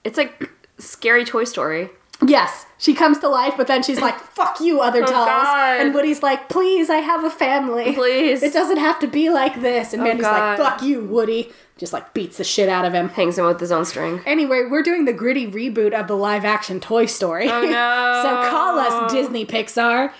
[0.04, 1.90] It's like scary Toy Story.
[2.24, 5.28] Yes, she comes to life, but then she's like, fuck you, other oh, dolls.
[5.28, 5.80] Oh, God.
[5.80, 7.94] And Woody's like, please, I have a family.
[7.94, 8.42] Please.
[8.42, 9.92] It doesn't have to be like this.
[9.92, 11.52] And oh, Mandy's like, fuck you, Woody.
[11.78, 13.08] Just like beats the shit out of him.
[13.08, 14.20] Hangs him with his own string.
[14.24, 17.48] Anyway, we're doing the gritty reboot of the live action Toy Story.
[17.50, 17.68] Oh, no.
[18.22, 20.12] so call us Disney Pixar.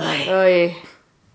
[0.00, 0.76] Oy.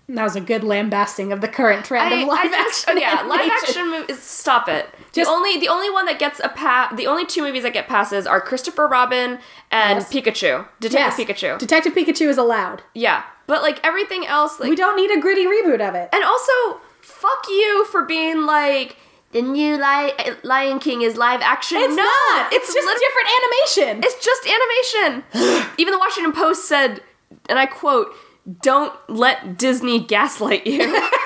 [0.08, 2.98] That was a good lambasting of the current trend I, of live I action.
[2.98, 4.20] yeah, live action movies.
[4.20, 4.86] Stop it.
[5.14, 6.94] Just- the only the only one that gets a pass.
[6.96, 9.38] The only two movies that get passes are Christopher Robin
[9.70, 10.12] and Yes.
[10.12, 10.66] Pikachu.
[10.80, 11.58] Detective Yes, Pikachu.
[11.58, 12.82] Detective Pikachu is allowed.
[12.94, 16.08] yeah, but like everything else, like We don't need a gritty reboot of it.
[16.12, 16.52] and also
[17.00, 18.96] fuck you for being like
[19.32, 20.12] the new Li-
[20.44, 21.78] Lion King is live action.
[21.78, 22.52] It's no, not.
[22.52, 24.04] It's, just lit- different animation.
[24.04, 25.70] It's just animation.
[25.78, 27.02] Even the Washington Post said,
[27.48, 28.14] and I quote,
[28.62, 30.78] "Don't let Disney gaslight you."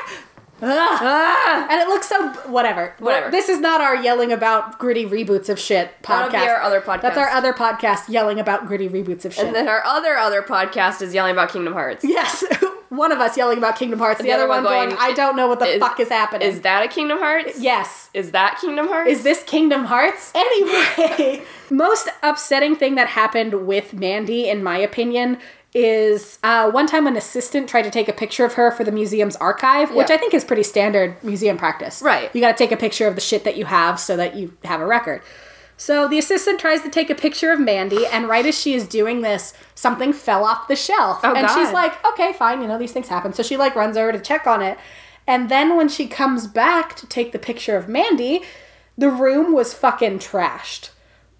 [0.62, 1.66] Ah!
[1.70, 2.94] and it looks so whatever.
[2.98, 3.30] Whatever.
[3.30, 6.30] This is not our yelling about gritty reboots of shit podcast.
[6.32, 7.02] That'll be our other podcast.
[7.02, 9.46] That's our other podcast yelling about gritty reboots of shit.
[9.46, 12.04] and then our other other podcast is yelling about Kingdom Hearts.
[12.04, 12.44] yes,
[12.88, 15.36] one of us yelling about Kingdom Hearts, the, The other, one going, going, "I don't
[15.36, 17.60] know what the is- fuck is happening." Is that a Kingdom Hearts?
[17.60, 18.10] yes.
[18.14, 19.10] Is that Kingdom Hearts?
[19.10, 20.32] Is this Kingdom Hearts?
[20.48, 25.38] Anyway, most upsetting thing that happened with Mandy, in my opinion,
[25.74, 28.92] is uh, one time an assistant tried to take a picture of her for the
[28.92, 30.16] museum's archive, which Yeah.
[30.16, 32.00] I think is pretty standard museum practice.
[32.02, 32.34] Right.
[32.34, 34.56] You got to take a picture of the shit that you have so that you
[34.64, 35.22] have a record.
[35.76, 38.88] So the assistant tries to take a picture of Mandy, and right as she is
[38.88, 41.20] doing this, something fell off the shelf.
[41.22, 43.32] Oh, and she's like, okay, fine, you know, these things happen.
[43.32, 44.76] So she like runs over to check on it.
[45.28, 48.42] And then when she comes back to take the picture of Mandy,
[48.96, 50.90] the room was fucking trashed.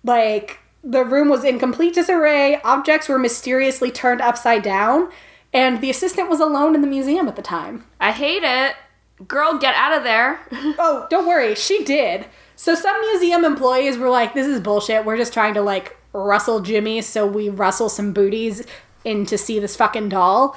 [0.05, 5.11] Like, the room was in complete disarray, objects were mysteriously turned upside down,
[5.53, 7.85] and the assistant was alone in the museum at the time.
[8.01, 8.75] I hate it.
[9.27, 10.41] Girl, get out of there.
[10.79, 12.27] Oh, don't worry, she did.
[12.57, 15.05] So some museum employees were like, this is bullshit.
[15.05, 18.67] We're just trying to like rustle Jimmy so we rustle some booties
[19.05, 20.57] in to see this fucking doll.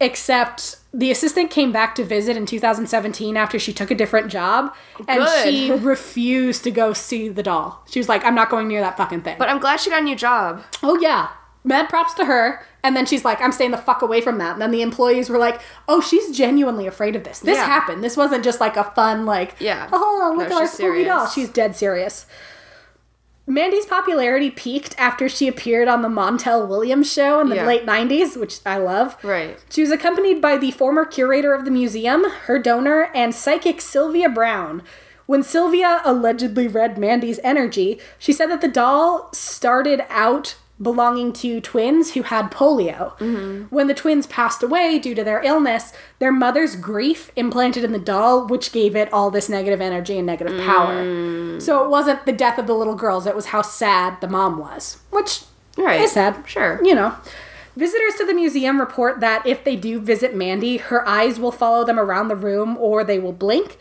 [0.00, 4.74] Except the assistant came back to visit in 2017 after she took a different job
[5.08, 5.44] and Good.
[5.44, 7.82] she refused to go see the doll.
[7.90, 9.36] She was like, I'm not going near that fucking thing.
[9.38, 10.62] but I'm glad she got a new job.
[10.82, 11.30] Oh yeah.
[11.64, 12.60] Mad props to her.
[12.84, 14.52] And then she's like, I'm staying the fuck away from that.
[14.54, 17.38] And then the employees were like, Oh, she's genuinely afraid of this.
[17.38, 17.64] This Yeah.
[17.66, 18.02] happened.
[18.02, 19.88] This wasn't just like a fun, like, Yeah.
[19.92, 21.26] oh, look No, at our spooky doll.
[21.28, 22.26] She's dead serious.
[23.46, 27.66] Mandy's popularity peaked after she appeared on the Montel Williams show in the Yeah.
[27.66, 29.16] late 90s, which I love.
[29.22, 29.58] Right.
[29.68, 34.28] She was accompanied by the former curator of the museum, her donor, and psychic Sylvia
[34.28, 34.82] Browne.
[35.26, 41.60] When Sylvia allegedly read Mandy's energy, she said that the doll started out belonging to
[41.60, 43.16] twins who had polio.
[43.18, 43.74] Mm-hmm.
[43.74, 47.98] When the twins passed away due to their illness, their mother's grief implanted in the
[47.98, 51.04] doll, which gave it all this negative energy and negative power.
[51.04, 51.62] Mm.
[51.62, 54.58] So it wasn't the death of the little girls, it was how sad the mom
[54.58, 55.42] was, which
[55.76, 56.00] Right.
[56.00, 56.80] is sad Sure.
[56.82, 57.14] you know.
[57.76, 61.84] Visitors to the museum report that if they do visit Mandy, her eyes will follow
[61.84, 63.78] them around the room or they will blink.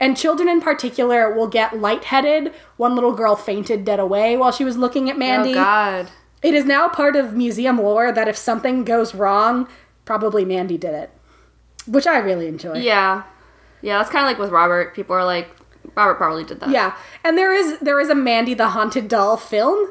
[0.00, 2.52] And children in particular will get lightheaded.
[2.78, 5.50] One little girl fainted dead away while she was looking at Mandy.
[5.52, 6.08] Oh God.
[6.44, 9.66] It is now part of museum lore that if something goes wrong,
[10.04, 11.10] probably Mandy did it.
[11.86, 12.74] Which I really enjoy.
[12.74, 13.24] Yeah.
[13.82, 14.94] Yeah, that's kind of like with Robert.
[14.94, 15.48] People are like,
[15.96, 16.70] Robert probably did that.
[16.70, 16.96] Yeah.
[17.24, 19.90] And there is there is a Mandy the Haunted Doll film.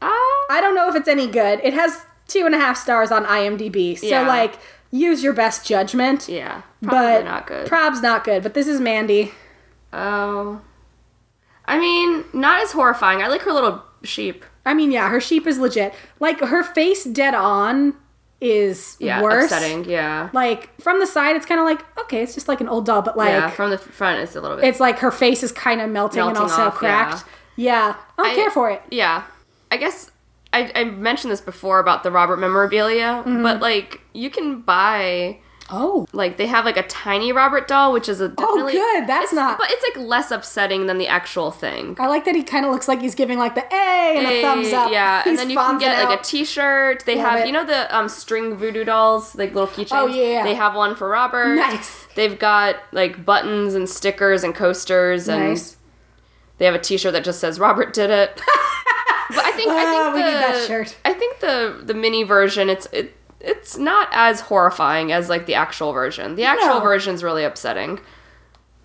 [0.00, 0.46] Ah.
[0.50, 1.60] I don't know if it's any good.
[1.62, 3.96] It has two and a half stars on IMDb.
[3.98, 4.26] So Yeah.
[4.26, 4.54] like
[4.90, 6.28] use your best judgment.
[6.28, 6.62] yeah.
[6.82, 7.66] Probably but not good.
[7.68, 9.32] Prob's not good, but this is Mandy.
[9.92, 10.60] oh.
[11.64, 13.22] I mean, not as horrifying.
[13.22, 14.44] I like her little sheep.
[14.64, 15.92] I mean, yeah, her sheep is legit.
[16.20, 17.94] Like her face dead on
[18.40, 19.44] is Yeah, worse.
[19.44, 19.84] upsetting.
[19.88, 20.30] Yeah.
[20.32, 23.02] Like from the side, it's kind of like okay, it's just like an old doll,
[23.02, 24.66] but like yeah, from the front, it's a little bit.
[24.66, 27.24] it's like her face is kind of melting, and also off, cracked.
[27.56, 28.82] Yeah, I don't I- care for it.
[28.90, 29.24] yeah.
[29.70, 30.10] I guess
[30.52, 33.42] I, I mentioned this before about the Robert memorabilia, Mm-hmm.
[33.42, 35.38] but like you can buy
[35.74, 39.32] Oh, like they have like a tiny Robert doll, which is a definitely good, that's
[39.32, 41.96] not- But it's like less upsetting than the actual thing.
[41.98, 44.42] I like that he kind of looks like he's giving like the A and a
[44.42, 44.92] thumbs up.
[44.92, 47.04] Yeah, He's and then you can get like a T-shirt.
[47.06, 47.46] They Love have it.
[47.46, 49.88] you know the um, string voodoo dolls, like little keychains.
[49.92, 50.44] Oh, yeah.
[50.44, 51.56] They have one for Robert.
[51.56, 52.06] Nice.
[52.16, 55.78] They've got like buttons and stickers and coasters, and Nice.
[56.58, 58.34] they have a T-shirt that just says Robert did it.
[59.30, 60.96] but I think I Ah, think we the shirt.
[61.06, 63.14] I think the the mini version it's it
[63.44, 66.36] it's not as horrifying as like the actual version.
[66.36, 66.80] The actual No.
[66.80, 68.00] version's really upsetting.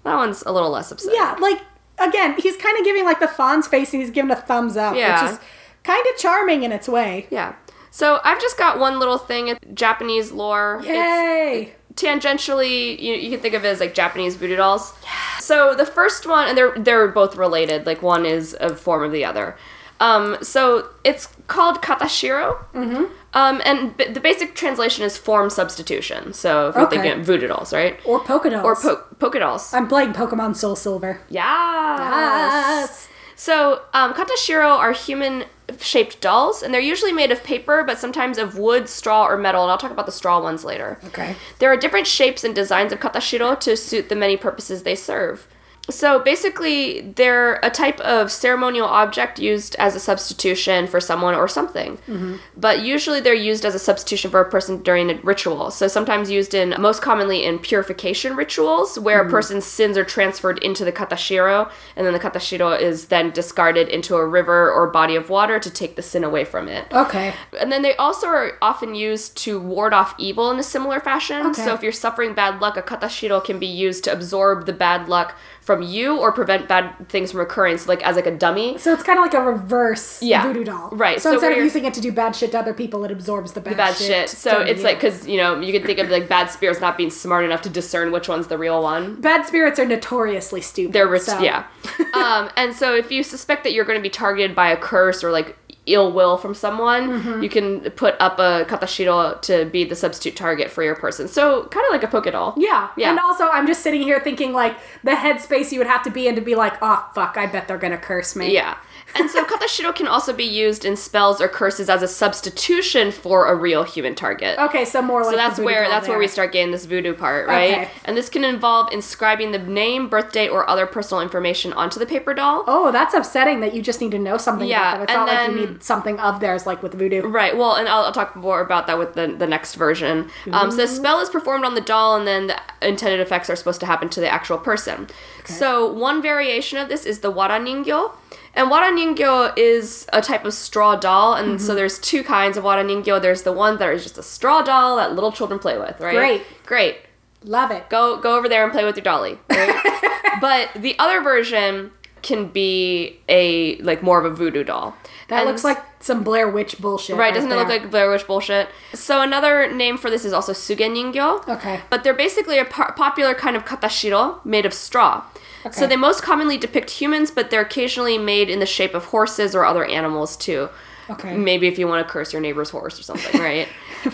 [0.03, 1.15] That one's a little less upsetting.
[1.19, 1.61] Yeah, like
[1.99, 4.95] again, he's kind of giving like the Fawn's face and he's giving a thumbs up,
[4.95, 5.23] Yeah.
[5.23, 5.39] which is
[5.83, 7.27] kind of charming in its way.
[7.29, 7.53] Yeah.
[7.91, 9.47] So I've just got one little thing.
[9.47, 10.77] It's Japanese lore.
[10.79, 11.73] It's, Yay!
[11.95, 14.93] tangentially you, you can think of it as like Japanese voodoo dolls.
[15.39, 19.11] So the first one and they're they're both related, like one is a form of
[19.11, 19.57] the other.
[19.99, 22.63] Um, so it's called katashiro.
[22.73, 23.05] Mm-hmm.
[23.33, 26.33] Um, and b- the basic translation is form substitution.
[26.33, 27.01] So if you're Okay.
[27.01, 27.99] thinking voodoo dolls, right?
[28.05, 28.63] Or polka dolls.
[28.65, 29.73] Or po- polka dolls.
[29.73, 31.21] I'm playing Pokemon Soul Silver.
[31.29, 33.07] Yes.
[33.35, 35.45] So um, katashiro are human
[35.79, 39.61] shaped dolls, and they're usually made of paper, but sometimes of wood, straw, or metal.
[39.63, 40.99] And I'll talk about the straw ones later.
[41.05, 41.35] Okay.
[41.59, 45.47] There are different shapes and designs of katashiro to suit the many purposes they serve.
[45.89, 51.47] So basically, they're a type of ceremonial object used as a substitution for someone or
[51.47, 51.97] something.
[51.97, 52.35] Mm-hmm.
[52.55, 55.71] But usually, they're used as a substitution for a person during a ritual.
[55.71, 59.31] So sometimes used in, most commonly in purification rituals, where a mm-hmm.
[59.31, 64.15] person's sins are transferred into the katashiro, and then the katashiro is then discarded into
[64.15, 66.85] a river or body of water to take the sin away from it.
[66.91, 67.33] Okay.
[67.59, 71.47] And then they also are often used to ward off evil in a similar fashion.
[71.47, 71.63] Okay.
[71.63, 75.07] So if you're suffering bad luck, a katashiro can be used to absorb the bad
[75.07, 75.35] luck
[75.67, 77.77] from you or prevent bad things from occurring.
[77.77, 78.77] So like as like a dummy.
[78.77, 80.43] So it's kind of like a reverse Yeah.
[80.43, 80.89] voodoo doll.
[80.93, 83.11] Right, So, so instead of using it to do bad shit to other people, it
[83.11, 84.29] absorbs the bad, Bad shit.
[84.29, 84.85] So it's you.
[84.85, 87.61] like because you know you can think of like bad spirits not being smart enough
[87.63, 89.19] to discern which one's the real one.
[89.19, 90.93] bad spirits are notoriously stupid.
[90.93, 91.65] They're rich, so- yeah.
[92.13, 95.21] um, and so if you suspect that you're going to be targeted by a curse
[95.21, 95.57] or like
[95.87, 97.41] ill will from someone, Mm-hmm.
[97.43, 101.27] you can put up a katashiro to be the substitute target for your person.
[101.27, 102.53] So kind of like a poke doll.
[102.57, 102.89] Yeah.
[102.97, 103.09] Yeah.
[103.11, 106.27] And also, I'm just sitting here thinking like the headspace you would have to be
[106.27, 108.53] in to be like, oh fuck, I bet they're gonna curse me.
[108.53, 108.77] Yeah.
[109.15, 113.47] And so katashiro can also be used in spells or curses as a substitution for
[113.47, 114.59] a real human target.
[114.59, 117.47] Okay, so more like So that's where that's where we start getting this voodoo part,
[117.47, 117.71] right?
[117.71, 117.91] Okay.
[118.05, 122.33] And this can involve inscribing the name, birthday, or other personal information onto the paper
[122.33, 122.63] doll.
[122.67, 125.01] Oh, that's upsetting that you just need to know something Yeah, about them.
[125.03, 127.21] It's and not like you then- need something of theirs like with voodoo.
[127.27, 127.57] Right.
[127.57, 130.29] Well, and I'll, I'll talk more about that with the, the next version.
[130.51, 133.55] Um, so the spell is performed on the doll, and then the intended effects are
[133.55, 135.07] supposed to happen to the actual person.
[135.39, 135.53] Okay.
[135.53, 138.11] So one variation of this is the wara ningyo.
[138.57, 141.75] And wara ningyo is a type of straw doll, and so mm-hmm.
[141.75, 143.21] there's two kinds of wara ningyo.
[143.21, 146.15] There's the one that is just a straw doll that little children play with, right?
[146.15, 146.41] Great.
[146.65, 146.97] Great.
[147.43, 147.87] Love it.
[147.91, 149.37] Go go over there and play with your dolly.
[149.51, 150.09] Right?
[150.41, 151.91] but the other version
[152.23, 154.95] can be a like more of a voodoo doll.
[155.29, 157.15] That And looks like some Blair Witch bullshit.
[157.15, 158.69] Right, doesn't it look like Blair Witch bullshit?
[158.93, 161.47] So another name for this is also sugen ningyo.
[161.47, 161.81] Okay.
[161.91, 165.23] But they're basically a po- popular kind of katashiro made of straw.
[165.71, 169.53] So they most commonly depict humans, but they're occasionally made in the shape of horses
[169.53, 170.69] or other animals too.
[171.09, 171.35] Okay.
[171.35, 173.67] Maybe if you want to curse your neighbor's horse or something, right?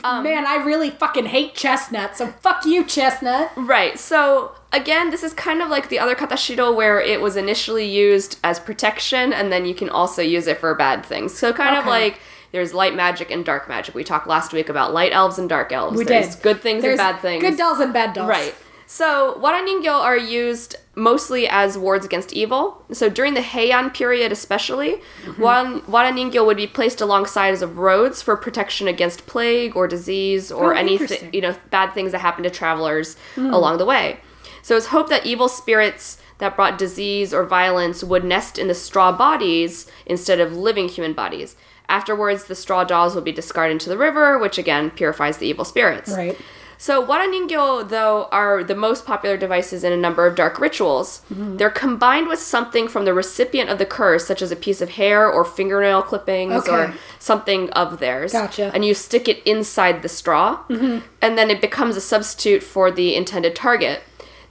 [0.03, 3.51] Um, Man, I really fucking hate chestnut, so fuck you, chestnut.
[3.55, 3.97] Right.
[3.99, 8.39] So again, this is kind of like the other katashiro where it was initially used
[8.43, 11.35] as protection and then you can also use it for bad things.
[11.37, 12.19] So kind of like
[12.51, 13.95] there's light magic and dark magic.
[13.95, 15.97] We talked last week about light elves and dark elves.
[15.97, 16.43] We there's did.
[16.43, 17.41] good things There's and bad things.
[17.41, 18.29] Good dolls and bad dolls.
[18.29, 18.55] Right.
[18.85, 22.83] So, waraningyo are used mostly as wards against evil.
[22.91, 25.41] So, during the Heian period, especially, Mm-hmm.
[25.43, 30.75] waran- waraningyo would be placed alongside of roads for protection against plague or disease or
[30.75, 30.77] Oh.
[30.77, 31.29] Hmm.
[31.33, 34.19] you know, bad things that happen to travelers along the way.
[34.61, 38.75] So, it's hoped that evil spirits that brought disease or violence would nest in the
[38.75, 41.55] straw bodies instead of living human bodies.
[41.89, 45.65] Afterwards, the straw dolls would be discarded into the river, which again purifies the evil
[45.65, 46.11] spirits.
[46.11, 46.37] Right.
[46.77, 51.21] So waraningyo, though, are the most popular devices in a number of dark rituals.
[51.31, 51.57] Mm-hmm.
[51.57, 54.89] They're combined with something from the recipient of the curse, such as a piece of
[54.91, 58.33] hair or fingernail clippings or something of theirs.
[58.33, 58.63] Gotcha.
[58.63, 58.75] Mm-hmm.
[58.75, 63.15] And you stick it inside the straw, and then it becomes a substitute for the
[63.15, 64.01] intended target.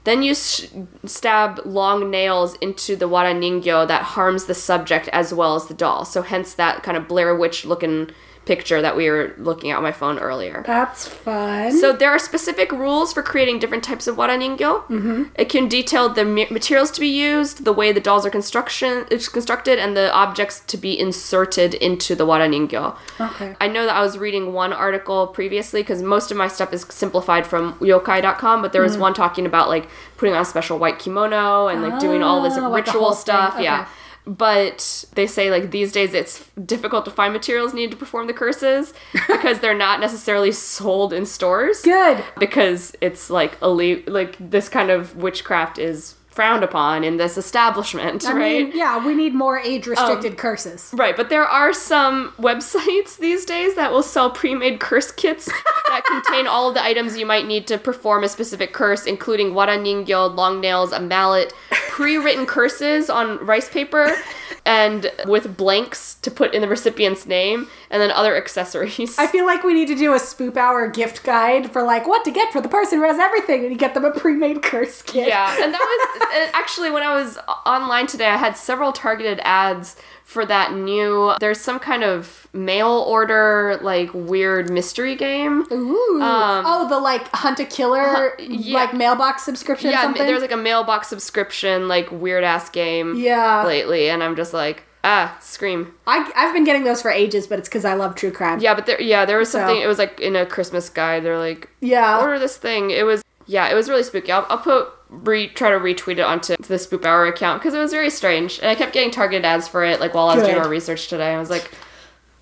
[0.04, 0.66] Then you sh-
[1.04, 6.04] stab long nails into the waraningyo that harms the subject as well as the doll.
[6.04, 8.10] So hence that kind of Blair Witch looking
[8.44, 10.64] picture that we were looking at on my phone earlier.
[10.66, 11.70] That's fun.
[11.78, 14.82] So there are specific rules for creating different types of waraningyo.
[14.88, 15.22] Mm-hmm.
[15.36, 19.28] It can detail the materials to be used, the way the dolls are construction is
[19.28, 22.96] constructed, and the objects to be inserted into the waraningyo.
[23.20, 23.54] Okay.
[23.60, 26.82] I know that I was reading one article previously because most of my stuff is
[26.88, 29.00] simplified from yokai.com, but there was Mm-hmm.
[29.02, 32.58] one talking about like putting on a special white kimono and like doing all this
[32.58, 33.54] Oh, like ritual stuff.
[33.54, 33.64] Okay.
[33.64, 33.86] Yeah.
[34.24, 38.32] But they say like these days it's difficult to find materials needed to perform the
[38.32, 38.94] curses
[39.26, 42.22] because they're not necessarily sold in stores Good.
[42.38, 48.24] because it's like elite like this kind of witchcraft is frowned upon in this establishment,
[48.24, 48.68] I right?
[48.68, 50.90] mean, yeah, we need more age restricted um, curses.
[50.96, 55.46] Right, but there are some websites these days that will sell pre-made curse kits
[55.88, 59.50] that contain all of the items you might need to perform a specific curse, including
[59.52, 64.16] waraningyo, long nails, a mallet, pre-written curses on rice paper,
[64.64, 69.18] and with blanks to put in the recipient's name, and then other accessories.
[69.18, 72.24] I feel like we need to do a spoop hour gift guide for like what
[72.24, 75.02] to get for the person who has everything, and you get them a pre-made curse
[75.02, 75.28] kit.
[75.28, 76.21] Yeah, and that was
[76.52, 81.34] actually when I was online today, I had several targeted ads for that new.
[81.40, 85.66] There's some kind of mail order like weird mystery game.
[85.72, 86.18] Ooh.
[86.22, 88.74] oh, the like hunt a killer Um, yeah.
[88.74, 89.90] like mailbox subscription.
[89.90, 90.24] Yeah, something?
[90.26, 93.14] there's like a mailbox subscription like weird ass game.
[93.16, 93.64] Yeah.
[93.66, 95.92] Lately, and I'm just like, Ah, Scream.
[96.06, 98.60] I, I've been getting those for ages, but it's because I love true crime.
[98.60, 99.74] Yeah, but there, yeah, there was something.
[99.78, 101.24] So- It was like in a Christmas guide.
[101.24, 102.20] They're like, Yeah.
[102.20, 102.90] order this thing.
[102.92, 104.30] It was, yeah, it was really spooky.
[104.30, 107.78] I'll, I'll put re try to retweet it onto the Spoop Hour account because it
[107.78, 110.00] was very strange, and I kept getting targeted ads for it.
[110.00, 110.64] Like while I was doing Good.
[110.64, 111.70] our research today, I was like,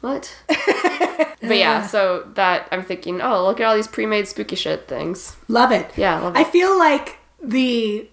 [0.01, 0.35] what?
[0.49, 5.37] but yeah, so that I'm thinking, oh, look at all these pre-made spooky shit things.
[5.49, 5.91] Love it.
[5.97, 6.39] Yeah, love it.
[6.39, 8.09] I feel like the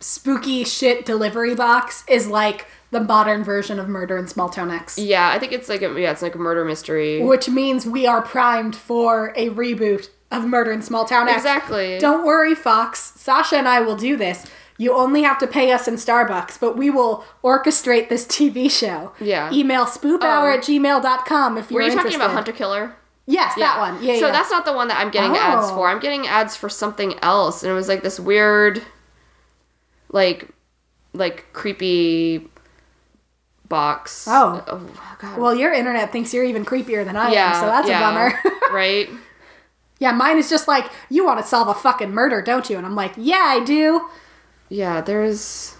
[0.00, 4.98] spooky shit delivery box is like the modern version of Murder in Small Town X.
[4.98, 7.22] Yeah, I think it's like a, yeah, it's like a murder mystery.
[7.22, 11.38] Which means we are primed for a reboot of Murder in Small Town X.
[11.38, 11.98] Exactly.
[11.98, 13.12] Don't worry, Fox.
[13.16, 14.46] Sasha and I will do this.
[14.78, 19.12] You only have to pay us in Starbucks, but we will orchestrate this TV show.
[19.20, 19.52] Yeah.
[19.52, 20.54] Email spoophour Oh.
[20.54, 21.74] at gmail.com if you're interested.
[21.74, 22.02] Were you interested.
[22.02, 22.96] talking about Hunter Killer?
[23.26, 24.02] Yes, that one.
[24.02, 24.32] Yeah, so yeah.
[24.32, 25.74] that's not the one that I'm getting ads Oh.
[25.76, 25.88] for.
[25.88, 28.82] I'm getting ads for something else, and it was like this weird,
[30.08, 30.48] like,
[31.12, 32.48] like creepy
[33.68, 34.26] box.
[34.28, 34.64] Oh.
[34.66, 35.38] oh God.
[35.38, 37.54] Well, your internet thinks you're even creepier than I yeah.
[37.54, 38.32] am, so that's yeah, a bummer.
[38.72, 39.08] right?
[40.00, 42.76] Yeah, mine is just like, you want to solve a fucking murder, don't you?
[42.76, 44.08] And I'm like, yeah, I do.
[44.68, 45.00] Yeah.
[45.00, 45.76] There's.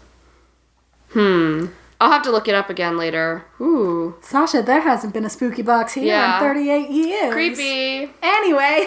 [1.11, 1.67] Hmm.
[2.01, 3.45] I'll have to look it up again later.
[3.61, 4.15] Ooh.
[4.23, 6.37] Sasha, there hasn't been a spooky box here Yeah.
[6.37, 7.33] in 38 years.
[7.33, 8.11] Creepy.
[8.23, 8.87] Anyway,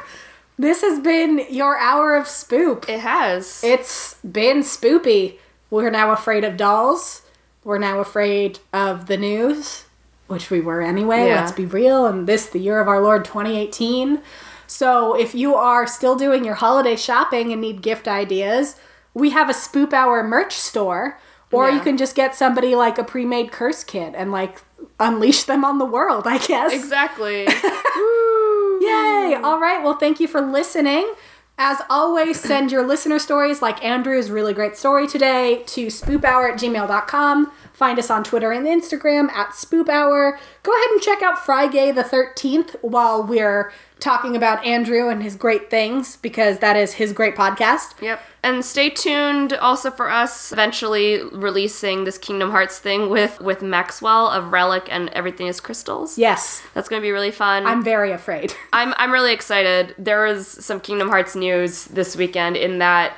[0.58, 2.88] this has been your hour of spoop.
[2.88, 3.62] It has.
[3.62, 5.38] It's been spoopy.
[5.70, 7.22] We're now afraid of dolls.
[7.62, 9.84] We're now afraid of the news,
[10.26, 11.28] which we were anyway.
[11.28, 11.40] Yeah.
[11.42, 12.06] Let's be real.
[12.06, 14.20] And this, the year of our Lord 2018.
[14.68, 18.76] So if you are still doing your holiday shopping and need gift ideas,
[19.14, 21.18] we have a Spoop Hour merch store.
[21.50, 24.62] Or you can just get somebody like a pre made curse kit and like
[25.00, 26.74] unleash them on the world, I guess.
[26.74, 27.44] exactly.
[28.80, 29.40] Yay!
[29.42, 29.80] All right.
[29.82, 31.14] Well, thank you for listening.
[31.60, 36.60] As always, send your listener stories like Andrew's really great story today to spoophour at
[36.60, 37.50] gmail.com.
[37.72, 40.38] Find us on Twitter and Instagram at spoophour.
[40.62, 45.34] Go ahead and check out Friday the 13th while we're talking about Andrew and his
[45.34, 48.00] great things because that is his great podcast.
[48.00, 48.20] Yep.
[48.42, 54.28] And stay tuned also for us eventually releasing this Kingdom Hearts thing with with Maxwell
[54.28, 56.16] of Relic and Everything is Crystals.
[56.16, 57.66] Yes, That's going to be really fun.
[57.66, 58.54] I'm very afraid.
[58.72, 59.94] I'm I'm really excited.
[59.98, 63.14] There is some Kingdom Hearts news this weekend in that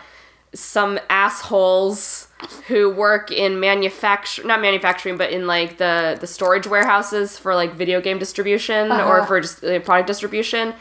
[0.55, 2.28] some assholes
[2.68, 7.74] who work in manufacture not manufacturing but in like the the storage warehouses for like
[7.74, 9.26] video game distribution or Uh-huh.
[9.26, 10.74] for just uh, product distribution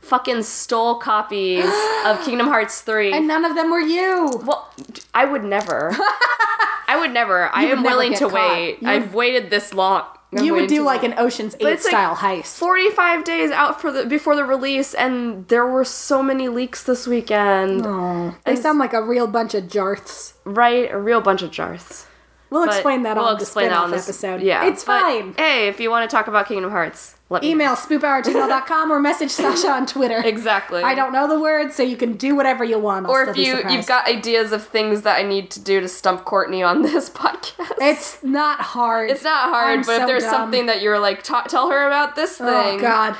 [0.00, 1.64] fucking stole copies
[2.06, 4.40] of Kingdom Hearts 3 and none of them were you.
[4.44, 4.72] well,
[5.14, 5.90] I would never.
[6.88, 7.48] I would never.
[7.52, 8.32] I You would am willing to caught.
[8.52, 8.80] wait.
[8.82, 10.04] You I've waited this long.
[10.44, 11.12] You would do like long.
[11.12, 12.56] an Ocean's 8 it's like style heist.
[12.56, 17.06] 45 days out for the before the release and there were so many leaks this
[17.06, 17.84] weekend.
[18.44, 20.34] They sound like a real bunch of jarths.
[20.44, 20.90] Right?
[20.90, 22.06] A real bunch of jarths.
[22.56, 24.40] We'll But explain that we'll on the explain that spin-off this episode.
[24.40, 24.66] Yeah.
[24.66, 25.34] It's but, fine.
[25.34, 29.30] Hey, if you want to talk about Kingdom Hearts, let me Email spoophour@gmail.com or message
[29.42, 30.22] Sasha on Twitter.
[30.24, 30.82] Exactly.
[30.82, 33.06] I don't know the words, so you can do whatever you want.
[33.06, 35.88] I'll or if you you've got ideas of things that I need to do to
[35.88, 37.74] stump Courtney on this podcast.
[37.78, 39.10] It's not hard.
[39.10, 40.32] It's not hard, I'm but if there's dumb.
[40.32, 42.78] something that you're like, ta tell her about this oh, thing.
[42.78, 43.16] Oh God,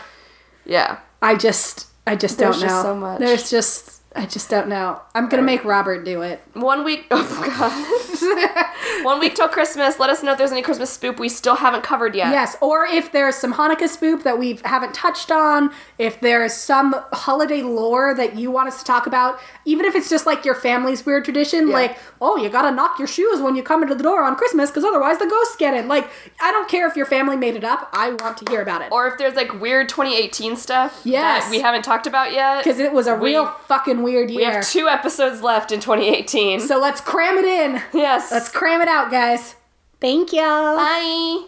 [0.64, 0.98] Yeah.
[1.20, 2.68] I just, I just There's don't know.
[2.68, 3.18] just so much.
[3.18, 5.00] There's just, I just don't know.
[5.14, 6.42] I'm gonna make Robert do it.
[6.54, 7.06] One week.
[7.10, 9.04] Oh god.
[9.04, 9.98] One week till Christmas.
[10.00, 12.30] Let us know if there's any Christmas spoop we still haven't covered yet.
[12.32, 16.94] Yes, or if there's some Hanukkah spoop that we haven't touched on, if there's some
[17.12, 20.54] holiday lore that you want us to talk about, even if it's just like your
[20.54, 24.02] family's weird tradition, like, oh, you gotta knock your shoes when you come into the
[24.02, 25.88] door on Christmas because otherwise the ghosts get in.
[25.88, 26.08] Like,
[26.40, 28.90] I don't care if your family made it up, I want to hear about it.
[28.92, 31.44] Or if there's like weird 2018 stuff Yes.
[31.44, 32.64] that we haven't talked about yet.
[32.64, 36.60] Because it was a We- real fucking weird we have two episodes left in 2018.
[36.60, 37.82] so let's cram it in.
[37.92, 38.30] yes.
[38.30, 39.56] Let's cram it out, guys.
[40.00, 40.40] Thank you.
[40.40, 41.46] Bye.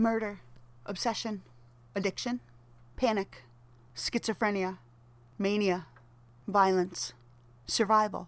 [0.00, 0.40] murder,
[0.86, 1.42] obsession,
[1.94, 2.40] addiction,
[2.96, 3.44] panic,
[3.94, 4.78] schizophrenia,
[5.38, 5.86] mania,
[6.48, 7.12] violence,
[7.66, 8.26] survival.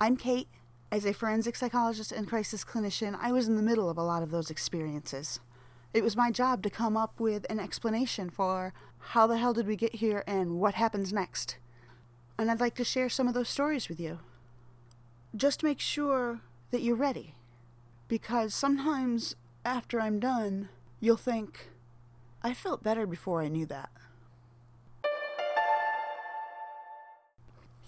[0.00, 0.48] I'm Kate.
[0.90, 4.22] As a forensic psychologist and crisis clinician, I was in the middle of a lot
[4.22, 5.38] of those experiences.
[5.92, 9.66] It was my job to come up with an explanation for how the hell did
[9.66, 11.58] we get here and what happens next.
[12.38, 14.20] And I'd like to share some of those stories with you.
[15.36, 17.34] Just make sure that you're ready
[18.08, 19.36] because sometimes
[19.66, 20.70] after I'm done,
[21.00, 21.68] you'll think,
[22.42, 23.90] I felt better before I knew that.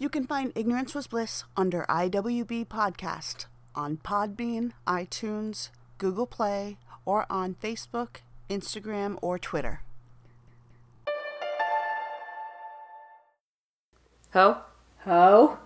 [0.01, 3.45] You can find Ignorance Was Bliss under IWB Podcast
[3.75, 9.83] on Podbean, iTunes, Google Play, or on Facebook, Instagram, or Twitter.
[14.33, 14.57] Ho?
[15.05, 15.59] Ho.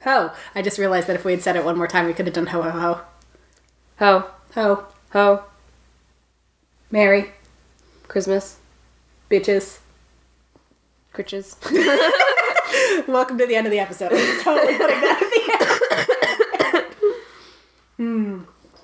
[0.00, 0.30] Ho.
[0.54, 2.34] I just realized that if we had said it one more time, we could have
[2.34, 3.00] done ho ho ho.
[3.98, 4.30] Ho.
[4.54, 4.86] Ho.
[5.12, 5.44] Ho.
[6.90, 7.32] Merry.
[8.08, 8.56] Christmas.
[9.30, 9.80] Bitches.
[11.12, 11.56] Critches.
[13.08, 14.10] Welcome to the end of the episode.
[14.42, 16.86] Totally putting that at the end.
[17.96, 18.44] Hmm.